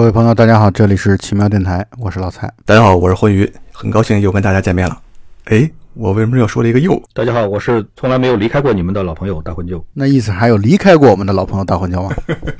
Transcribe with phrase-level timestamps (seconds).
[0.00, 2.50] 各位朋友，大家好，这里是奇妙电台，我是老蔡。
[2.64, 4.98] 大家好，我是混鱼，很高兴又跟大家见面了。
[5.44, 6.98] 哎，我为什么又说了一个又？
[7.12, 9.84] 大家好，我是从来没有离开过你们的老朋友大混舅。
[9.92, 12.10] 那意思还有离开过我们的老朋友大混舅吗？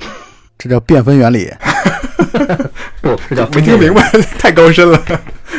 [0.59, 1.51] 这叫变分原理。
[3.01, 4.03] 不，这叫没听明白，
[4.37, 4.95] 太高深了。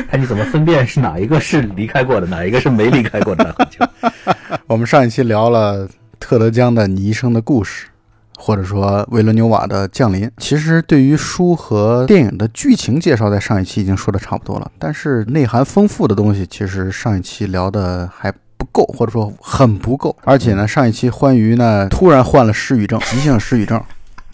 [0.09, 3.91] 看 你怎么分辨是哪一个是离开过的，哪一个是没离开过的大混椒。
[4.69, 5.89] 我们上一期聊了
[6.21, 7.87] 特德·江的《你一生的故事》，
[8.45, 10.27] 或者说维伦纽瓦的《降临》。
[10.39, 14.69] 其实对于书和电影的剧情介绍，在上一期已经说的差不多了。
[14.81, 20.17] 但是内涵丰富的东西，其实上一期聊的还不够，或者说很不够。
[20.25, 23.81] 而且呢，上一期欢愉呢突然患了失语症，急性失语症。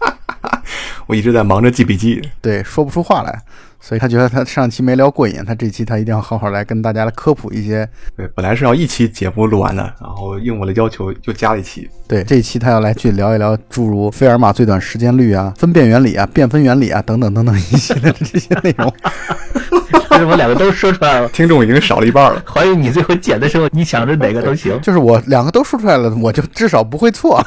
[1.07, 3.43] 我一直在忙着记笔记，对，说不出话来，
[3.81, 7.89] 所以他觉得他上期没聊过瘾，他这期他一定要好好来跟大家来科普一些。
[8.17, 11.89] 对，本来是要一期节目录完的，然后应我的要求又加了一期。
[12.07, 18.93] 对，这一期他要来去聊一聊诸如费尔马最短时间率啊、分辨原理啊、变分原理啊等等等等一系列的这些内容。
[20.11, 21.29] 为什么两个都说出来了？
[21.29, 22.43] 听众已经少了一半了。
[22.45, 24.77] 怀疑你最后剪的时候，你想着哪个都行。
[24.81, 27.41] 就是我两个都说出来了，我就至少不会错。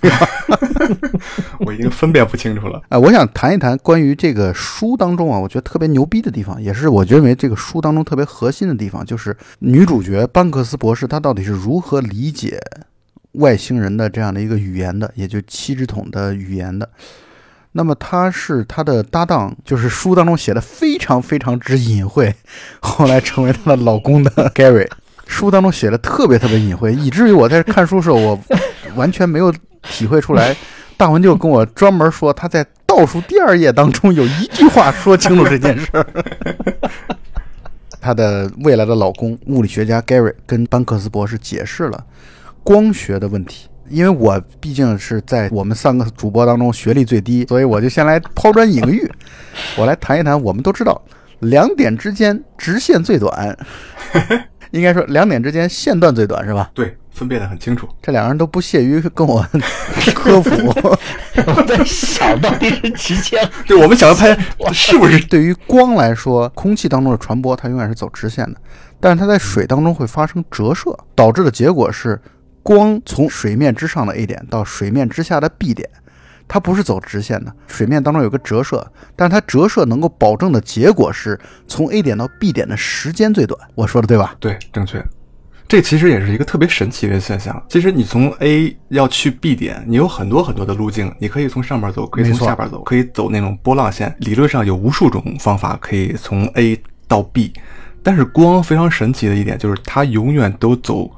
[0.00, 0.28] 对吧？
[1.60, 2.80] 我已经分辨不清楚了。
[2.90, 12.60] 哎， 我想谈一谈关于这个书当中啊，我觉得特别牛逼的地方，也是我认为这个书当中特别核心的地方，就是女主角班克斯博士她到底是如何理解
[13.32, 16.88] 外星人的这样的一个语言的，也就七只桶的语言的。
[17.72, 22.34] 那么她是她的搭档，就是书当中写的非常非常之隐晦，
[22.80, 24.86] 后来成为她的老公的 Gary。
[25.26, 28.40] 书当中写的特别特别隐晦，以至于我在看书的时候，我
[28.94, 29.52] 完全没有。
[29.82, 30.56] 体会出来，
[30.96, 36.06] 大文就跟我专门说，他在倒数第二页当中有一句话说清楚这件事儿。
[38.00, 42.04] 他的未来的老公物理学家 Gary 跟班克斯博士解释了
[42.62, 43.68] 光学的问题。
[43.90, 49.10] 因为我毕竟是在我们三个主播当中学历最低，所以我就先来抛砖引玉，
[49.78, 50.38] 我来谈一谈。
[50.42, 51.00] 我们都知道，
[51.38, 53.56] 两点之间直线最短，
[54.72, 56.70] 应该说两点之间线段最短，是吧？
[56.74, 56.94] 对。
[57.18, 59.44] 分辨得很清楚，这两个人都不屑于跟我
[60.14, 60.50] 科普。
[61.46, 64.36] 我在想到底是直线，对我们想要拍
[64.72, 65.18] 是不是？
[65.26, 68.60] 对于光来说，空气当中的传播它永远是走直线的，
[69.00, 72.20] 但是它在水当中会发生折射，导致的结果是
[72.62, 75.88] 光从水面之上的 A 点到水面之下的 B 点，
[76.46, 77.52] 它不是走直线的。
[77.66, 78.86] 水面当中有个折射，
[79.16, 83.58] 但是它折射能够保证的结果是从 A 点到 B 点的时间最短。
[83.74, 84.34] 我说的对吧？
[84.38, 85.04] 对，正确。
[85.68, 87.62] 这其实也是一个特别神奇的现象。
[87.68, 94.14] 其实你从 A 要去 B 点，你有很多很多的路径，你可以从上边走，可以从下边走，可以走那种波浪线。
[94.20, 97.52] 理论上有无数种方法可以从 A 到 B，
[98.02, 101.10] 但是光非常神奇的一点就是它永远都走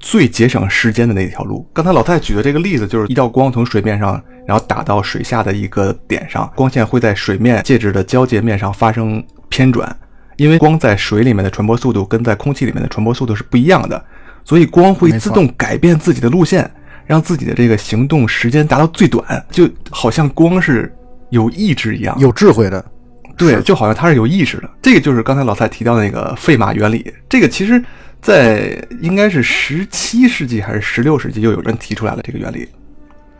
[0.00, 1.64] 最节省时间的那条路。
[1.72, 9.96] 刚才老太举的这个例子就是一道光从水面上，然后打到水下的一个点上，光线会在水面介质的交界面上发生偏转。
[10.38, 14.02] 因为光在水里面的传播速度跟在空气里面的传播速度是不一样的，
[14.44, 16.70] 所以光会自动改变自己的路线，
[17.06, 20.94] 让自己的这个行动时间达到最短，就好像光是
[21.30, 22.82] 有意志一样，有智慧的，
[23.36, 24.70] 对，就好像它是有意识的。
[24.80, 27.82] 这个就是刚才老蔡提到的那个费马原理，这个其实
[28.22, 32.68] 在应该是十七世纪还是十六世纪就有人提出来了这个原理，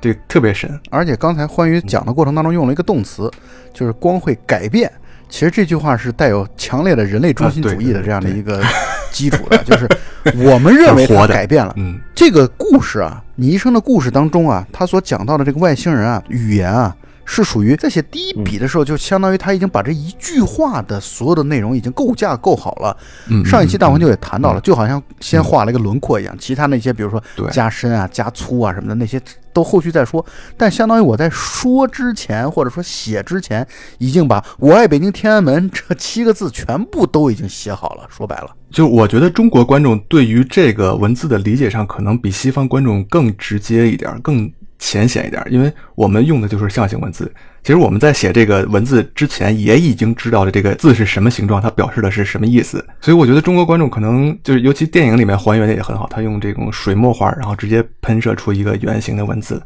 [0.01, 0.69] 这个特别神。
[0.91, 3.31] 而且刚才欢愉讲的过程当中用了一个动词，
[3.73, 4.91] 就是光会改变。
[5.29, 8.63] 其实这句话是带有强烈的人类中心主义的这样的一个
[9.13, 9.89] 基础的，就是
[10.37, 11.73] 我们认为它改变了。
[11.77, 16.95] 嗯，这个故事啊，你一生的故事当中啊，他所讲到的这个外星人啊，语言啊。
[17.31, 22.97] 是属于在写第一笔的时候，就相当于他已经把这一句话的所有的内容已经构架构好了。
[23.45, 27.23] 上一期大黄就也谈到了，就好像先画了一个轮廓一样，其他那些比如说
[27.53, 29.21] 加深啊、加粗啊什么的那些
[29.53, 30.25] 都后续再说。
[30.57, 33.67] 但相当于我在说之前或者说写之前，
[33.99, 38.07] 已经把我爱北京天安门这七个字全部都已经写好了。
[38.09, 44.51] 说白了，就我觉得中国观众对于这个文字的理解上，可能比西方观众更直接一点，更。
[44.79, 47.33] 浅显一点，因为我们用的就是象形文字。
[47.63, 52.83] 其实我们在写这个文字之前，也已经知道了这个字是什么形状，它表示的是什么意思。
[53.01, 59.63] 所以我觉得中国观众可能就是，尤其电影里面还原的也很好，他用这种水墨画，然后直接喷射出一个圆形的文字。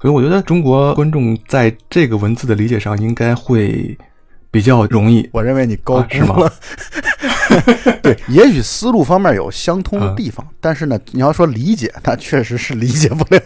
[0.00, 3.96] 所以我觉得中国观众在这个文字的理解上应该会
[4.50, 5.28] 比较容易。
[5.32, 6.52] 我认为你高估了。
[8.02, 13.42] 对，也许思路方面有相通的地方，但是呢，你要说理解，他确实是理解不了。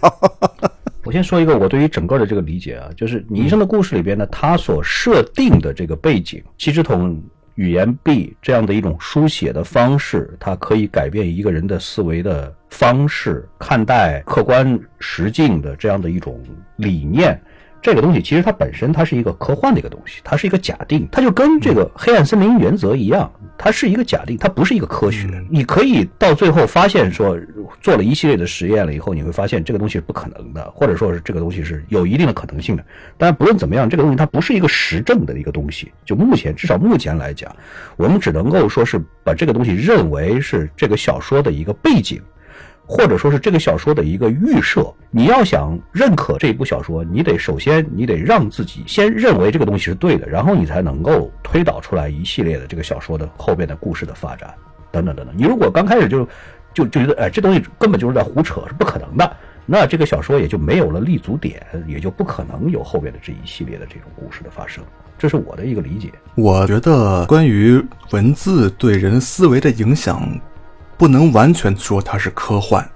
[1.06, 7.22] 我先说一个我对于整个的这个理解啊，就是《你一生的故事》里边呢，它所设定的这个背景，七只桶
[7.54, 16.42] 语言 B 这样的一种书写的方式，它可以改变一个人的思维的方式，看待客观实境的这样的一种
[16.74, 17.40] 理念。
[17.86, 25.28] 这个东西其实它本身它是一个科幻的一个东西，它是一个假定，它就跟这个黑暗森林原则一样，它是一个假定，它不是一个科学。
[25.48, 27.38] 你可以到最后发现说，
[27.80, 32.84] 做了一系列的实验了以后，你会发现这个东西是不可能的，或者说是这个东西是有一定的可能性的。
[33.16, 35.92] 但不论怎么样，这个东西它不是一个实证的一个东西。
[36.04, 37.54] 就目前至少目前来讲，
[37.96, 42.20] 我们只能够说是把这个东西认为是这个小说的一个背景。
[42.88, 54.54] 或者说是这个小说的一个预设，你要想认可这一部小说，你得首先你得让自己先认为这个东西是对的，然后你才能够推导出来一系列的这个小说的后边的故事的发展，
[54.92, 55.34] 等等等等。
[55.36, 56.24] 你如果刚开始就
[56.72, 59.36] 就就觉得哎这东西根本就是在胡扯，是不可能的，
[59.66, 64.84] 那这个小说也就没有了立足点，也就不可能有后边的这一系列的这种故事的发生。
[65.18, 66.12] 这是我的一个理解。
[66.36, 67.82] 我觉得关于
[68.12, 70.22] 文字对人思维的影响。
[70.96, 72.86] 不能完全说它是科幻，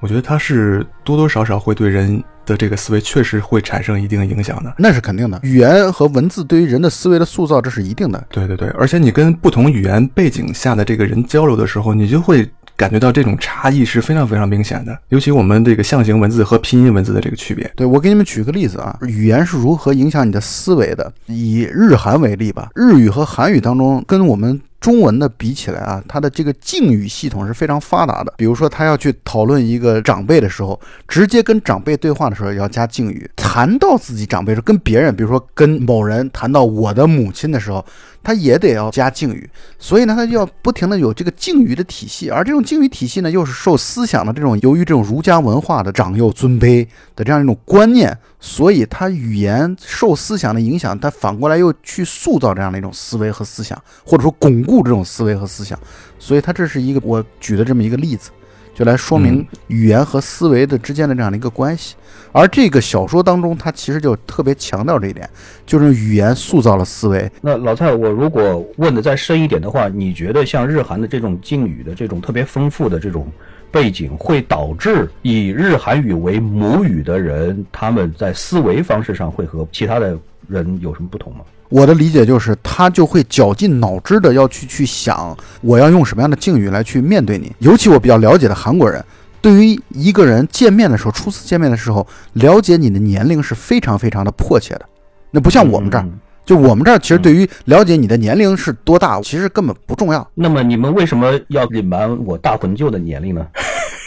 [0.00, 5.38] 我觉得它是多多少少会对人的这个思维确实会产生一定影响的，那是肯定的。
[5.44, 8.26] 语言和文字对于人的思维的塑造，这是一定的。
[8.28, 14.98] 对对对，而且你跟不同语言背景下的这个人交流的时候，你就会感觉到这种差异是非常非常明显的。
[15.10, 17.70] 尤其我们这个象形文字和拼音文字的这个区别。
[17.76, 21.12] 对我给你们举个例子啊，语言是如何影响你的思维的？
[21.26, 24.60] 以日韩为例吧，日语和韩语当中跟我们。
[24.82, 28.34] 中文的比起来啊，它的这个敬语系统是非常发达的。
[28.36, 33.30] 比如说，他要去讨论一个长辈的时候，直接跟长辈对话的时候要加敬语。
[33.36, 37.82] 谈到自己长辈时，跟别人，比如说跟某人谈到我的母亲的时候。
[38.24, 39.50] 他也得要加敬语，
[39.80, 46.86] 所以呢，他就要不停的有这个敬语的体系，而这种敬语体系呢，又是受思想的这种，由于这种儒家文化的长幼尊卑
[47.16, 55.78] 的这样一种观念，所以他语言受思想的影响，他反过来又去塑造这样的一种思维和思想，或者说巩固这种思维和思想，
[56.18, 58.30] 所以他这是一个我举的这么一个例子。
[58.74, 61.94] 就来说明语言和思维的之间的这样的一个关系，
[62.32, 65.28] 而这个小说当中，它其实就特别强调这一点，
[65.66, 67.30] 就是语言塑造了思维。
[67.42, 73.30] 那老蔡，我如果问的再深一点的话，你觉得像日韩的这种敬语的这种特别丰富的这种
[73.72, 80.16] 背景，会导致以日韩语为母语的人，他们在思维方式上会和其他的
[80.46, 81.40] 人有什么不同吗？
[81.70, 87.50] 我的理解就是，他就会绞尽脑汁的要去去想，我要用什么样的境语来去面对你。
[87.60, 89.02] 尤其我比较了解的韩国人，
[89.40, 94.84] 对于一个人见面的时候，初次见面的时候，了解你的年龄是非常非常的迫切的。
[95.30, 96.06] 那不像我们这儿，
[96.44, 100.28] 就我们这儿其实对于了解你的年龄是多大，其实根本不重要。
[100.34, 103.46] 那么你们为什么要隐瞒我大魂舅的年龄呢？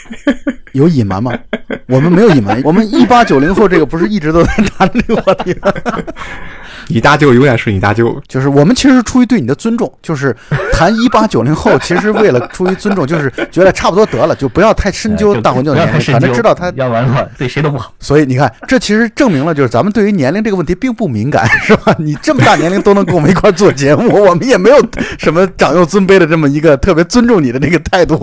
[0.72, 1.32] 有隐瞒吗？
[1.88, 5.72] 我们没有隐瞒，我们一八九零后这个不是一直都在谈这个话题吗？
[6.88, 10.34] 你大舅永远是你大舅，就是我们其实出于对你的尊重，就是
[10.72, 17.92] 谈一八九零后，其实为了出于尊重，就是觉得差不多得了，就不要太深究大黄舅年龄，反正知道他要完了对谁都不好。
[17.98, 21.94] 所以你看，这其实证明了就是咱们对于年龄这个问题并不敏感，是吧？
[21.98, 24.76] 你这么大年龄都能跟我们一块做节目，我们也没有
[25.18, 28.16] 什么长幼尊卑的这么一个特别尊重你的这个态度。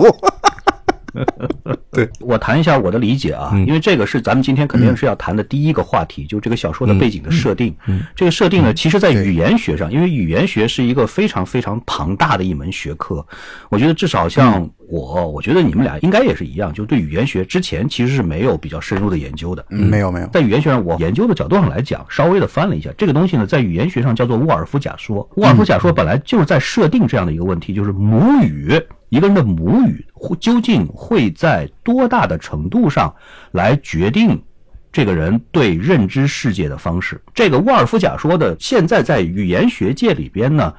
[1.92, 7.74] 对 我谈一下我的理解啊，因为这个是咱们今天肯定是要谈的第一个话题，就这个小说的背景的设定。
[8.16, 13.24] 这个设定呢，其实在语言学上，因为语言学是一个非常非常庞大的一门学科。
[13.68, 19.64] 我觉得至少像我，我觉得你们俩应该也是一样，就对语言学之前其实是没有比较深入的研究的。
[19.68, 25.28] 没有没有，在语言学上，我研究的角度上来讲，稍微的翻了一下这个东西呢，在语言学上叫做沃尔夫假说。
[25.36, 28.80] 沃尔夫假说本来就是在设定这样的一个问题，就是母语。
[29.10, 30.04] 一个人的母语
[30.40, 33.14] 究竟会在多大的程度上
[33.52, 34.42] 来决定
[34.90, 37.20] 这个人对认知世界的方式？
[37.32, 40.74] 这个沃尔夫假说的现在在语言学界里边呢？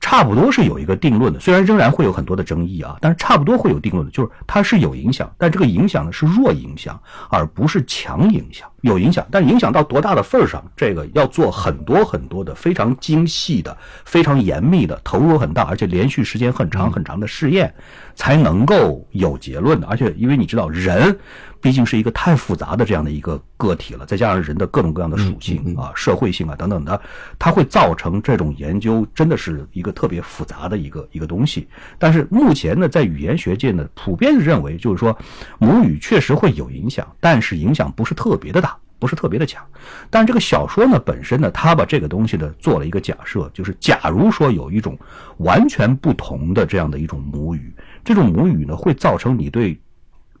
[0.00, 8.66] 差不多是有一个定论的，虽然仍然会有很多的争议啊，但是差不多会有定论的，就是它是有影响，但这个影响呢是弱影响，而不是强影响。
[8.80, 13.76] 有影响，但影响到多大的份儿上，这个要做很多很多的非常精细的、
[14.06, 17.74] 非常严密的、投入很大，而且连续时间很长很长的试验，
[18.14, 19.86] 才能够有结论的。
[19.86, 21.16] 而且因为你知道人。
[21.62, 26.98] 毕竟是一个太复杂的这样的一个个体了，再加上人的各种各样的属性啊、社会性啊等等的，
[27.38, 31.68] 它会造成这种研究真的是一个特别复杂的一个一个东西。
[31.98, 35.14] 但是目前呢，在语言学界呢，普遍认为就是说，
[35.58, 39.66] 母语确实会有影响，但是影响不是特别的大，不是特别的强。
[40.08, 44.96] 但这个小说呢本身呢，它把这个东西呢做了一个假设，就是假如说有一种
[45.38, 49.76] 完全不同的这样的一种母语，这种母语呢会造成你对。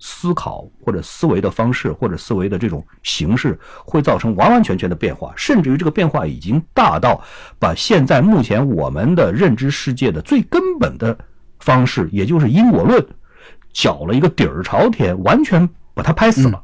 [0.02, 7.22] 思考或者思维的方式或者思维的这种形式会造成完完全全的变化，甚至于这个变化已经大到
[7.58, 11.14] 把现在目前我们的认知世界的最根本的
[11.58, 13.06] 方式，也就是因果论，
[13.74, 16.62] 搅了一个底儿朝天，完全把它拍死了，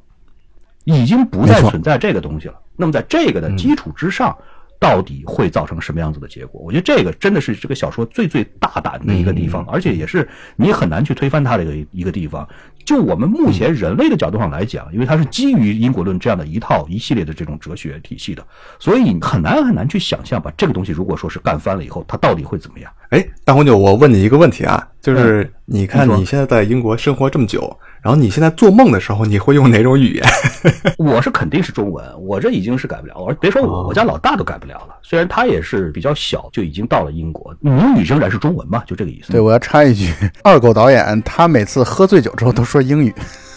[0.86, 2.54] 已经不再存在这个东西了。
[2.76, 4.34] 那么在这个的基础之上。
[4.78, 6.60] 到底会造成什么样子的结果？
[6.60, 12.46] 我觉得这个真的是这个小说最最大胆的一个地方，而且也是你很难去推翻它的一个一个地方。
[12.84, 18.46] 就我们目前人类的角度上来讲，因为它是基于因果论这样的一套一系列的这种哲学体系的，
[18.78, 22.92] 所以很难很难去想象把这个东西如果说是干翻了以后，它到底会怎么样？
[23.08, 27.74] 哎，大红酒，我问你一个问题啊，就是你看你现在在英国生活这么久。
[28.06, 30.24] 然后你现在做梦的时候，你会用哪种语言？
[30.96, 33.18] 我是肯定是中文，我这已经是改不了。
[33.18, 34.94] 我别说我，我家老大都改不了了。
[35.02, 39.32] 虽然他也是比较小，就已经到了英国，母语仍然是中文嘛，就这个意思。
[39.32, 43.12] 对，我要插一句， 二狗导演他每次喝醉酒之后都说英语。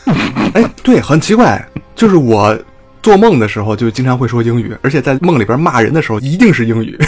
[0.56, 1.64] 哎，对，很奇怪，
[1.94, 2.58] 就是我。
[3.02, 7.00] 做梦的时候就经常会说英语，而且在梦里边骂人的时候一定是英语。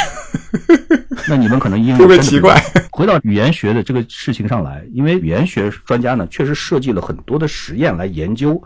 [1.27, 2.61] 那你们可能英语特别奇怪。
[2.91, 8.61] 回到语言学的这个事情上来，因为语言学专家呢确实设计了很多的实验来研究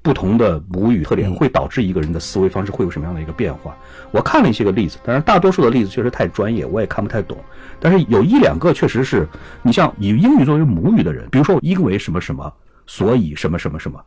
[0.00, 3.76] 不同的母语特点会导致一个人的思维方式会有什么样的一个变化。
[4.12, 7.36] 我看了一些个例子，但是大多数的例子确实太专业，我也看不太懂。
[7.80, 9.28] 但是有一两个确实是
[9.62, 12.52] 你像以英语作为母语的人，比如说因为什么什么，
[12.86, 14.00] 所以什么什么什么。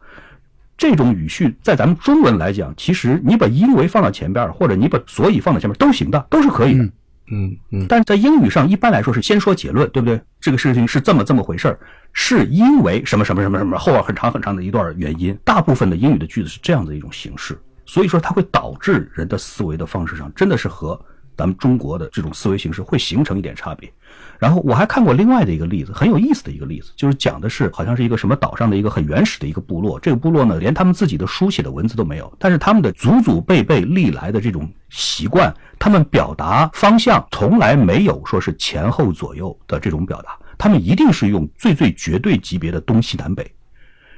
[0.78, 6.84] 这种语序在咱们中文来讲，其实你把因为放到前边，或者你把所以放到前面都行的，都是可以的。
[6.86, 6.92] 嗯
[7.32, 7.86] 嗯嗯。
[7.88, 10.22] 但是在英语上，一般来说是先说结论，对不对？
[10.40, 11.80] 这个事情是这么这么回事儿，
[12.14, 15.38] 是因为什么什么什么什么，后边很长很长的一段原因。
[15.44, 21.00] 大部分的英语的句子是这样的一种形式，所以说它会导致人的思维的方式上真的是和
[21.38, 23.92] 咱们中国的这种思维形式会形成一点差别。
[24.40, 30.00] 然后我还看过另外的一个例子，很有意思的一个例子，就是讲的是好像是一个什么岛上的一个很原始的一个部落。
[30.00, 43.46] 这个部落呢，连他们自己的书写的文字都没有，但是他们的祖祖辈辈历来的这种习惯，他们表达方向从来没有说是前后左右的这种表达，他们一定是用最最绝对级别的东西南北。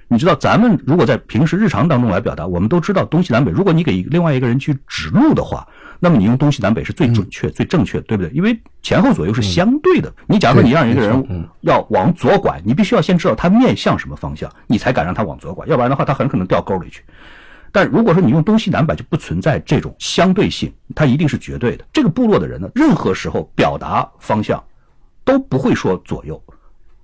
[0.07, 3.51] 你知道，咱们如果在平时日常当中来表达，我们都知道东西南北。
[3.51, 5.67] 如果你给另外一个人去指路的话。
[6.03, 8.29] 那么你用东西南北是最准确、最正确的，对不对？
[8.31, 10.13] 因为前后左右是相对的。
[10.27, 17.03] 你假如说你让一个人要往左拐，你必须要先知道他面向什么方向，你才敢让他往左拐，要不然的话他很可能掉沟里去。
[17.71, 21.85] 但如果说你用东西南北，就不存在这种相对性，它一定是绝对的。
[21.93, 24.61] 这个部落的人呢，任何时候表达方向
[25.23, 26.43] 都不会说左右，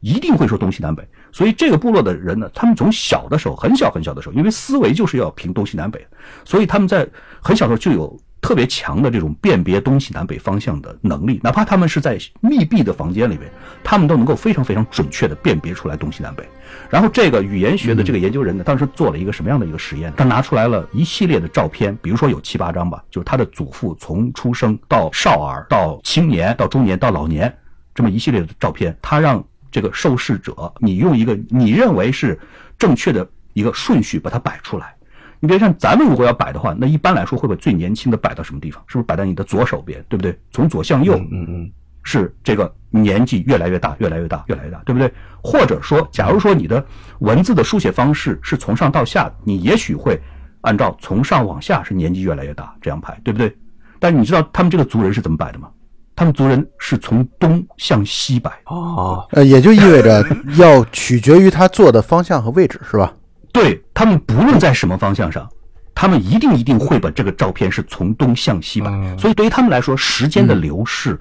[0.01, 1.07] 一定会说东西南北。
[1.31, 6.05] 所以这个部落的人呢，他们从小的时候，很小很小的时候，因为思维就是要凭东西南北，
[6.43, 7.07] 所以他们在
[7.41, 8.19] 很小的时候就有。
[8.41, 13.51] 特别强的这种辨别东西南北方向的能力，哪怕他们是在密闭的房间里面，
[13.83, 16.47] 他们都能够非常非常准确的辨别出来东西南北。
[16.89, 20.13] 然后这个语言学的这个研究人呢，当时做了一个什么样的一个实验？
[20.15, 27.53] 他拿出来了一系列的照片，比如说有七八张吧，就是他的祖父从出生到少儿到青年到中年到老年
[27.93, 32.39] 这么一系列的照片，他让这个受试者你用一个你认为是
[32.77, 34.95] 正确的一个顺序把它摆出来。
[35.39, 38.83] 你别像咱们如果要摆的话，那一般来说会把最年轻的摆到什么地方？
[38.87, 40.37] 是不是摆在你的左手边，对不对？
[40.51, 41.71] 从左向右，嗯嗯，
[42.03, 45.11] 是这个年纪越来越大，越来越大，越来越大，对不对？
[45.41, 46.85] 或者说，假如说你的
[47.19, 50.19] 文字的书写方式是从上到下，你也许会
[50.61, 53.55] 按照从上往下是年纪越来越大这样排，对不对？
[53.97, 55.69] 但你知道他们这个族人是怎么摆的吗？
[56.15, 60.21] 他们族人是从东向西摆，哦，呃，也就意味着
[60.57, 63.13] 要取决于他坐的方向和位置，是吧？
[63.59, 65.49] 对他们不论在什么方向上，
[65.93, 69.17] 他们一定一定会把这个照片是从东向西摆。
[69.17, 71.19] 所以对于他们来说，时间的流逝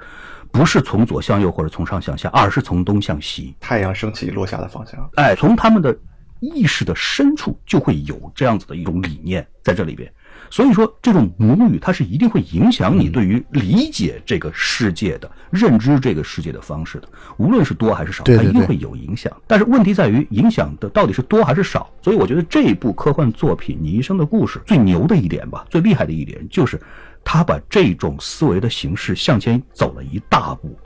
[0.53, 3.57] 不是从左向右或者从上向下，而是从东向西。
[3.59, 5.11] 太阳升起落下的方向。
[5.17, 5.97] 哎，从他们的
[6.41, 10.09] 意识的深处就会有这样子的一种理念在这里边。
[10.51, 19.31] 所以说，这种母语它是一定会影响你对于理解这个世界的认知这个世界的方式的，无论是多还是少，它一定会有影响。
[19.47, 21.91] 但是问题在于，影响的到底是多还是少？
[22.03, 26.81] 所以我觉得这一部科幻作品《你一生的故事》最牛的一点吧，最厉害的一点就是，
[27.23, 30.79] 他把这种思维的形式向前走了一大步，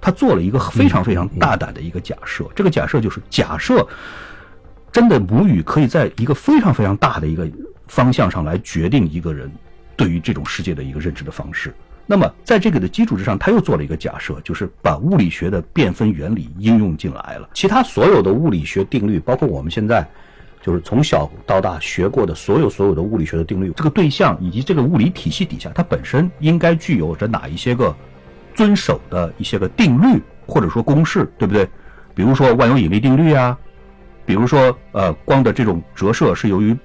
[0.00, 2.44] 他做了一个非常非常大胆的一个假设。
[2.54, 3.86] 这个假设就是假设，
[4.90, 7.46] 真的母语可以在一个非常非常大的一个。
[7.88, 9.50] 方向上来决定一个人
[9.96, 11.74] 对于这种世界的一个认知的方式。
[12.08, 17.48] 那么，在这个的基础之上，他又做了一个假设，就是把物理学的变分原理应用进来了。
[17.52, 20.08] 其他所有的物理学定律，包括我们现在
[20.62, 27.92] 就是从小到大学过的所有所有的物理学的定律，这个对象以及这个物理体系底下，它本身应该具有着哪一些个
[28.54, 31.68] 遵守的一些个定律或者说公式，对不对？
[32.14, 33.58] 比如说万有引力定律啊，
[34.24, 36.76] 比如说呃光的这种折射是由于。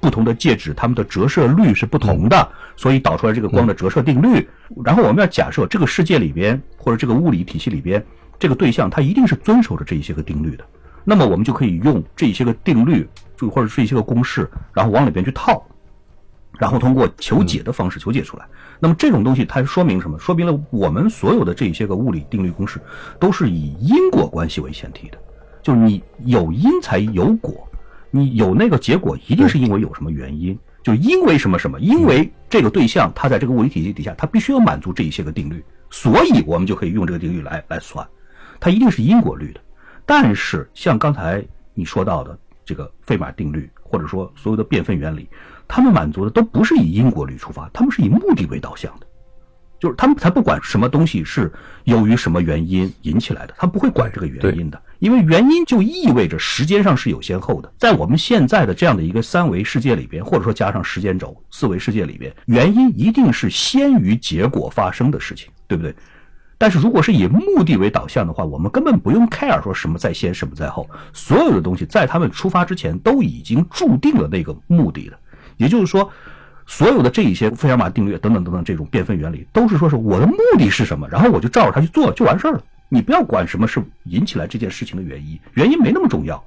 [0.00, 4.48] 不同的介质，它们的折射率是不同的，所以导出来这个光的折射定律。
[4.84, 8.04] 然后我们要假设这个世界里边或者这个物理体系里边，
[8.38, 10.64] 这个对象它一定是遵守着这一些个定律的。
[11.04, 15.64] 那么我们就可以用这些个定律，就或者是一些个公式，然后往里边去套。
[16.58, 18.44] 然后通过求解的方式求解出来。
[18.80, 20.18] 那么这种东西它说明什么？
[20.18, 22.80] 说明了我们所有的这些个物理定律公式
[23.20, 25.18] 都是以因果关系为前提的，
[25.62, 27.67] 就是你有因才有果，
[28.10, 38.06] 你有那个结果一定是因为有什么原因，就因为什么什么，因为这个对象它在这个物理体系底下，它必须要满足这一些个定律，所以我们就可以用这个定律来来算，
[38.58, 39.60] 它一定是因果律的。
[40.06, 45.28] 但是像刚才你说到的这个费马定律，或者说所有的变分原理。
[45.70, 49.06] 他们满足的都不是以因果律出发，他们是以目的为导向的，
[49.78, 51.52] 就是他们才不管什么东西是
[51.84, 57.72] 由于什么原因引起来的，他不会管这个原因的，因为原因就意味着时间上是有先后的。
[57.78, 65.94] 在我们现在的这样的一个三维世界里边，或者说加上时间轴四维世界里边，原因一定是先于结果发生的事情，对不对？
[66.60, 75.16] 但是如果是以目的为导向的话，我们根本不用 care 说什么在先什么在后，所有的东西在他们出发之前都已经注定了那个目的了。
[75.56, 76.10] 也就是说，
[76.70, 82.62] 所有的这一些费尔马定律等等等等这种变分原理，都是说是我的目的是什么，然后我就照着它去做就完事儿了。
[82.90, 86.40] 你不要管什么是引起来这件事情的原因，原因没那么重要，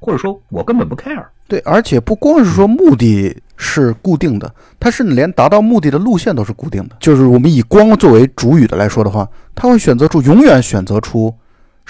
[0.00, 1.24] 或者说我根本不 care。
[1.46, 6.96] 对，而且不光是说目的是固定的，它是连达到目的的路线都是固定的。
[6.98, 11.32] 就是我们以光作为主语的来说的话，它会选择出永远选择出。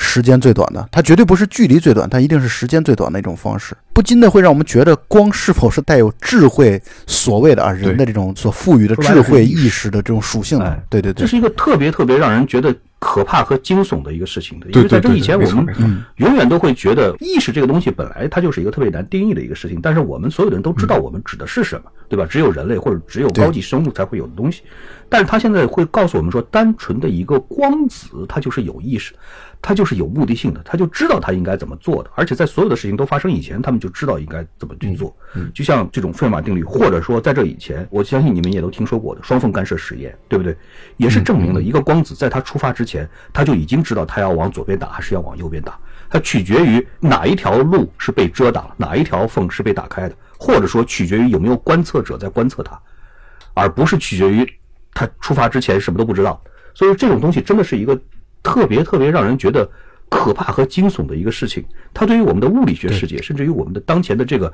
[0.00, 15.66] 时间最短的，它绝对不是距离最短，它一定是时间最短的一种方式，不禁的会让我们觉得光是否是带有智慧，所谓的啊人的这种所赋予的智慧意识的这种属性的，对对对，这是一个特别特别让人觉得可怕和惊悚的一个事情的，因为在这以前我们
[16.16, 22.24] 永远都会觉得意识这个东西本来它就是一个特别难定义的一个事情，但是我们所有的人都知道我们指的是什么，对吧？
[22.28, 24.62] 只有人类或者只有高级生物才会有的东西，
[25.08, 29.14] 但是他现在会告诉我们说，单纯的一个光子它就是有意识。
[29.60, 35.12] 它就是有目的性的，他就知道他应该怎么做的，而且在所有的事情都发生以前，他们就知道应该怎么去做。
[35.52, 40.56] 就像这种费马定律，或者说在这以前，我相信你们也都听说过的双缝干涉实验，对不对？
[40.96, 45.76] 也是证明了一个光子在它出发之前，他就已经知道他要往左边打还是要往右边打，
[46.08, 52.80] 它取决于哪一条路是被遮挡，哪一条缝是被打开的，或者说取决于有没有观测者在观测它，
[53.54, 54.48] 而不是取决于
[54.94, 56.40] 他出发之前什么都不知道。
[56.74, 57.98] 所以这种东西真的是一个。
[58.40, 59.68] 特别特别让人觉得
[60.08, 64.50] 可怕和惊悚的一个事情，它对于我们的物理学世界，甚至于我们的当前的这个，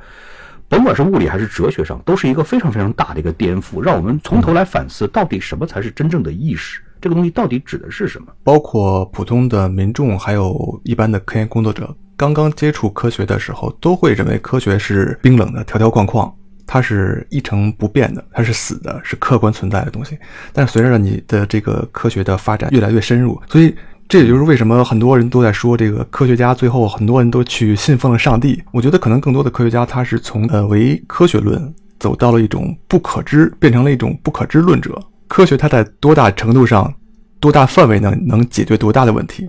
[0.68, 6.80] 甭管是物理还是哲学上，都是一个非常非常大的一个颠覆，让我们从头来反思，到底什么才是真正的意识？
[7.00, 8.28] 这个东西到底指的是什么？
[8.42, 16.34] 包括普通的民众，还有一般的科研工作者，刚刚接触科学的时候，都会认为科学是冰冷的条条框框。
[16.66, 20.18] 它是一成不变的，它是死的，是客观存在的东西。
[20.52, 23.74] 但随着你的这个科学的发展越来越深入，所以
[24.08, 28.62] 这也就是为什么很多人都在说这个科学家最后很多人都去信奉了上帝。
[28.72, 35.00] 我觉得可能更多的科学家他是从呃唯科学论走到了一种不可知，变成了一种不可知论者。
[35.26, 36.92] 科学它在多大程度上、
[37.40, 39.48] 多大范围能能解决多大的问题？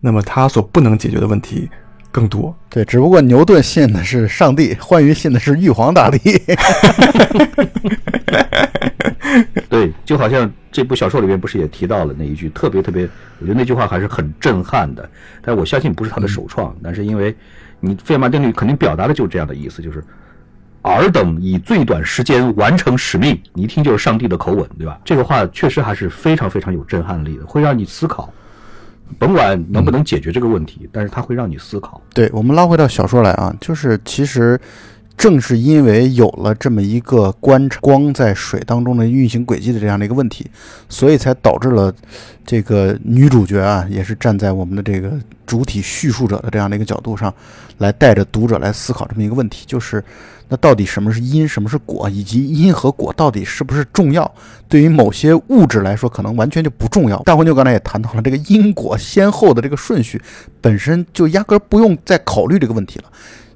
[0.00, 1.68] 那么它所不能解决的问题。
[2.16, 6.18] 更多对，只不过牛顿信的是上帝，欢愉信的是玉皇大帝。
[9.68, 13.06] 对，就好像这部小说里面不是也提到了那一句特别特别，
[13.38, 15.06] 我觉得那句话还是很震撼的。
[15.42, 17.36] 但我相信不是他的首创，但是因为
[17.80, 20.02] 你费曼定律肯定表达的就是这样的意思，就是
[20.80, 23.38] 尔等以最短时间完成使命。
[23.52, 24.98] 你一听就是上帝的口吻，对吧？
[25.04, 28.32] 这个话确实还是非常非常有震撼力的，会让你思考。
[29.18, 32.00] 甭管能不能解决这个问题，但是它会让你思考。
[32.12, 34.60] 对我们拉回到小说来啊，就是其实
[35.16, 40.46] 正是因为有了这么一个观察光在水当中的运行轨迹的这样的一个问题，
[40.88, 41.92] 所以才导致了
[42.44, 45.12] 这个女主角啊，也是站在我们的这个
[45.46, 47.32] 主体叙述者的这样的一个角度上
[47.78, 50.02] 来带着读者来思考这么一个问题，就是。
[50.48, 54.30] 那到底什么是因，什么是果，以及因和果到底是不是重要？
[54.68, 57.20] 对于某些物质来说，可能完全就不重要。
[57.24, 60.22] 大黄牛刚才也谈到了这个因果先后的这个顺序，
[60.60, 63.04] 本身就压根不用再考虑这个问题了，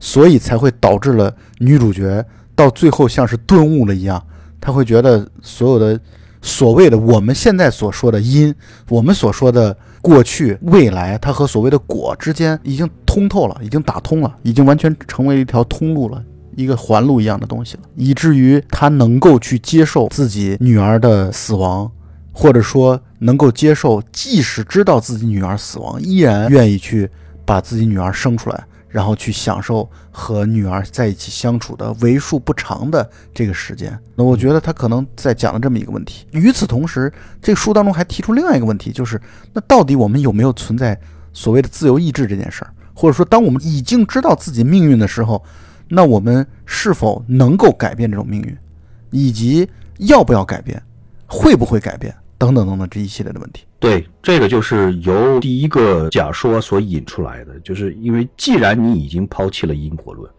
[0.01, 2.25] 所以才会导致了女主角
[2.57, 4.21] 到最后像是顿悟了一样，
[4.61, 6.01] 她会觉得所有的
[6.43, 8.53] 所谓的我们现在所说的因，
[8.89, 16.21] 我们所说的过去、未来，它和所谓的果之间已经通透了，已经打通了，已经完全成为一条通路了。
[16.57, 21.91] 一个环路一样的东西了，以至于他能够去接受自己女儿的死亡，
[22.33, 27.09] 或者说能够接受，即使知道自己女儿死亡，依然愿意去
[27.45, 33.97] 把自己女儿生出来，然后去享受和女儿在一起相处的为数不长的这个时间。
[34.17, 36.27] 那我觉得他可能在讲了这么一个问题。
[36.33, 39.21] 与此同时，这书当中还提出另外一个问题，就是
[39.53, 40.99] 那到底我们有没有存在
[41.33, 42.71] 所谓的自由意志这件事儿？
[42.93, 45.43] 或者说，当我们已经知道自己命运的时候？
[45.91, 48.57] 那我们是否能够改变这种命运？
[49.11, 50.81] 以及要不要改变，
[51.27, 53.65] 会不会改变，等等等等这一系列的问题。
[53.81, 60.31] 对，这个就是由第一个假说所引出来的，就是因为既然你已经抛弃了因果论，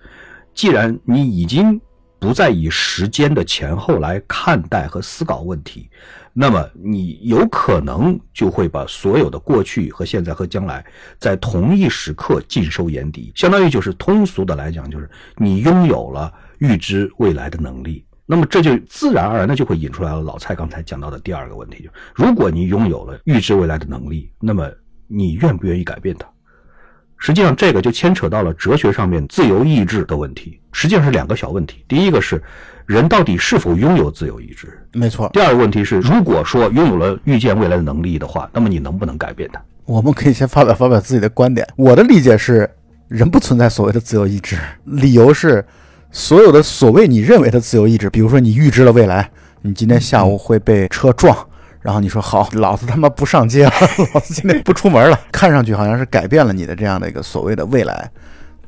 [0.53, 1.79] 既然你已经
[2.17, 5.89] 不再以时间的前后来看待和思考问题，
[6.33, 10.85] 那么你有可能就会把所有的过去和现在和将来
[11.19, 18.05] 在同一时刻尽收眼底，相当于就是通俗的来讲，就是你拥有了预知未来的能力。
[18.25, 24.71] 那么这就自然而然的就会引出来了老蔡刚才讲到的第二个问题，就如果你拥有了预知未来的能力，那么
[25.07, 26.25] 你愿不愿意改变它？
[27.17, 30.59] 实际上，这个就牵扯到了哲学上面自由意志的问题。
[30.71, 31.85] 实际上是两个小问题。
[31.87, 32.41] 第一个是
[32.91, 34.77] 人到底是否拥有自由意志？
[34.91, 35.30] 没错。
[35.32, 39.62] 第二个问题是，如果说拥有了预见未来的能力的话，那么你能不能改变它？
[39.86, 41.65] 我们可以先发表发表自己的观点。
[41.77, 42.69] 我的理解是，
[43.08, 44.58] 人不存在所谓的自由意志。
[44.84, 45.65] 理由是，
[46.12, 51.34] 所有的所谓你认为的自由意志，比如说你预知了未来，你今天下午会被车撞。
[51.80, 53.71] 然后你说好，老子他妈不上街了，
[54.13, 55.17] 老子今天不出门了。
[55.32, 58.12] 看上去好像是改变了你的这样的一个所谓的未来，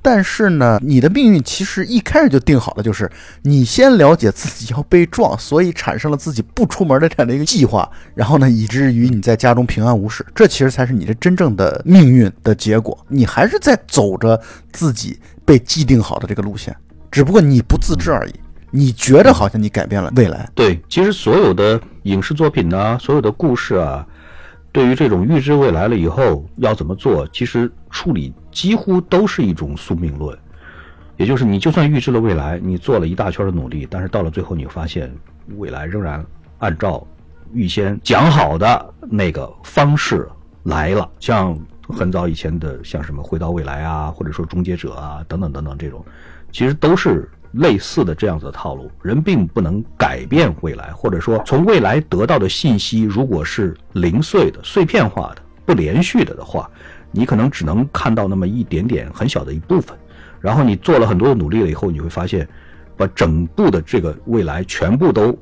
[0.04, 3.10] 但是呢，你的命运其实一开始就定好了，就是
[3.44, 10.26] 你先了解自己要被撞，所以产生了自己不出门的这样的一个计划，然后呢，以至于你在家中平安无事。
[10.36, 12.96] 这其实才是你的真正的命运的结果。
[13.08, 14.40] 你还是在走着
[14.74, 16.76] 自己被既定好的这个路线，
[17.10, 18.34] 只不过你不自知而已。
[18.76, 20.50] 你觉得好像你改变了未来？
[20.56, 24.04] 对，其实所有的影视作品呢，所有的故事啊，
[24.74, 30.38] 对于这种预知未来了以后要怎么做，其实处理几乎都是一种宿命论，
[31.16, 35.14] 也就是你就算预知了未来，你做了一大圈的努力，但是到了最后，你发现
[35.58, 36.26] 未来仍然
[36.58, 37.06] 按照
[37.54, 40.28] 预先讲好的那个方式
[40.64, 41.08] 来了。
[41.20, 41.58] 像
[41.88, 46.04] 很早以前的，像什么回到未来啊，或者说终结者啊，等等等等这种，
[46.52, 47.30] 其实都是。
[47.54, 56.70] 类似的这样子的套路，人并不能改变未来，或者说从未来得到的信息，如果是零碎的、碎片化的、不连续的的话，
[57.12, 59.98] 你可能只能看到那么一点点很小的一部分。
[60.42, 62.48] 然后你做了很多的努力了以后，你会发现，
[62.98, 65.38] 把整部的这个未来全部都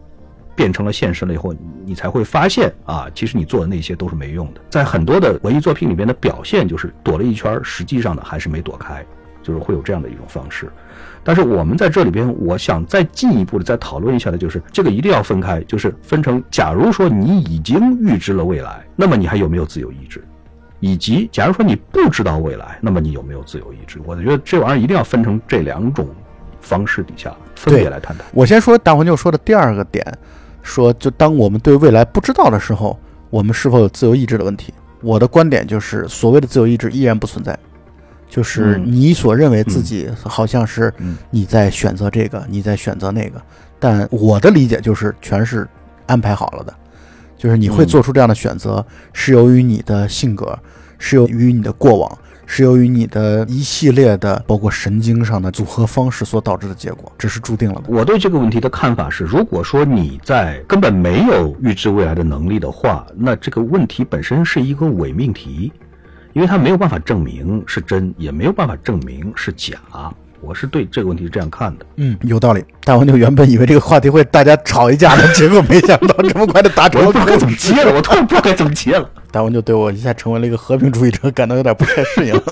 [0.53, 4.61] 变成了现实了以后，你才会发现啊，其实你做的那些都是没用的。
[4.69, 9.03] 在很多的文艺作品里边的表现，就是躲了一圈，实际上呢还是没躲开，
[9.41, 10.69] 就是会有这样的一种方式。
[11.23, 20.23] 但是我们在这里边，我想再进一步的再讨论一下的，就是这个一定要分开，就是分成，假如说你已经预知了未来，那么你还有没有自由意志？
[20.79, 23.99] 以及假如说你不知道未来，那么你有没有自由意志？
[24.03, 26.07] 我觉得这玩意儿一定要分成这两种
[26.59, 28.25] 方式底下分别来谈谈。
[28.33, 30.03] 我先说大黄就说的第二个点，
[30.63, 34.73] 说就当我们对未来不知道的时候，我们是否有自由意志的问题。
[35.01, 37.57] 我的观点就是，所谓的自由意志依然不存在。
[38.31, 40.91] 就是你所认为自己好像是
[41.29, 43.41] 你在选择这个，你在选择那个，
[43.77, 45.67] 但我的理解就是全是
[46.05, 46.73] 安排好了的，
[47.37, 50.57] 就是你会做出这样的选择，是由于你的性格，
[50.97, 57.83] 是由于你的过往，是由于你的一系列的包括神经上的组合方式所导致的结果，这是注定了的。
[57.89, 65.69] 我对这个问题的看法是，如果说你在根本没有预知未来的能力的话，那这个问题本身是一个伪命题。
[66.33, 69.77] 因为他没有办法证明是真，也没有办法证明是假。
[70.39, 71.85] 我是对这个问题是这样看的。
[71.97, 72.63] 嗯，有道理。
[72.83, 77.07] 大王就原本以为这个话题会大家吵一架的，结果没想到这么快就达成了。
[77.07, 79.07] 我 不知道该怎么接了，我突然不知道该怎么接了。
[79.29, 82.33] 大王就对我一下成为了一个和平主义者，感到有点不太适应。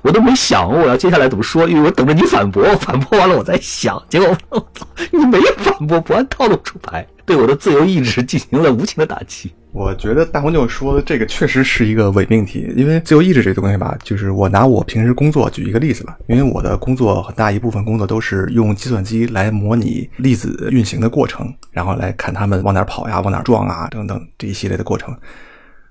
[0.00, 4.02] 我都没想我要接下来怎么说，因为我等着你反驳，反驳完了我再想。
[4.08, 9.52] 结果我操， 你没反驳，不按套路出牌，对我的自由意志进行了无情的打击。
[9.72, 25.16] 我觉得大红就说的这个确实是一个伪命题，因为自由意志这个东西吧，就是我拿我平时工作举一个例子吧，因为我的工作很大一部分工作都是用计算机来模拟粒子运行的过程，然后来看它们往哪跑呀、往哪撞啊等等这一系列的过程。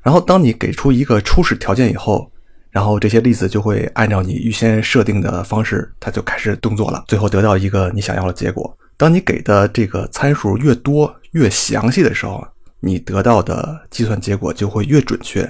[0.03, 2.31] 然后当你给出一个初始条件以后，
[2.69, 8.77] 然后这些粒子就会按照你预先设定的方式，它就开始动作了，最后得到一个你想要的结果。
[8.95, 12.45] 当你给的这个参数越多、越详细的时候，
[12.81, 15.49] 你得到的计算结果就会越准确，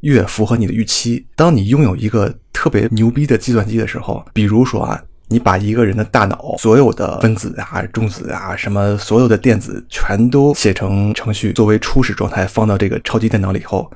[0.00, 1.26] 越符合你的预期。
[1.34, 13.90] 当你拥有一个特别牛逼的计算机的时候，比如说啊，你把一个人的大脑所有的分子啊、中子啊、什么所有的电子全都写成程序，作为初始状态放到这个超级电脑里以后，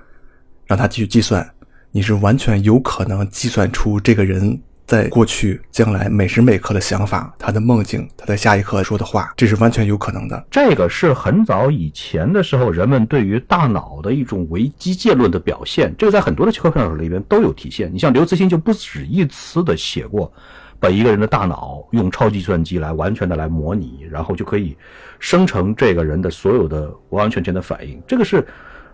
[0.66, 1.48] 让它继续计算，
[1.92, 4.60] 你是完全有可能计算出这个人。
[4.90, 10.44] 在过去、将来每时每刻的想法，他的梦境，他在下一刻说的话，这是完全有可能的。
[10.50, 15.94] 这个是很早以前的时候，人们对于大脑的一种唯机械论的表现。
[15.96, 17.88] 这个在很多的科幻小说里边都有体现。
[17.94, 20.32] 你像刘慈欣就不止一次的写过，
[20.80, 24.76] 把一个人的大脑用超计算机来完全的来模拟，然后就可以
[25.20, 28.02] 生成这个人的所有的完完全全的反应。
[28.08, 28.44] 这个是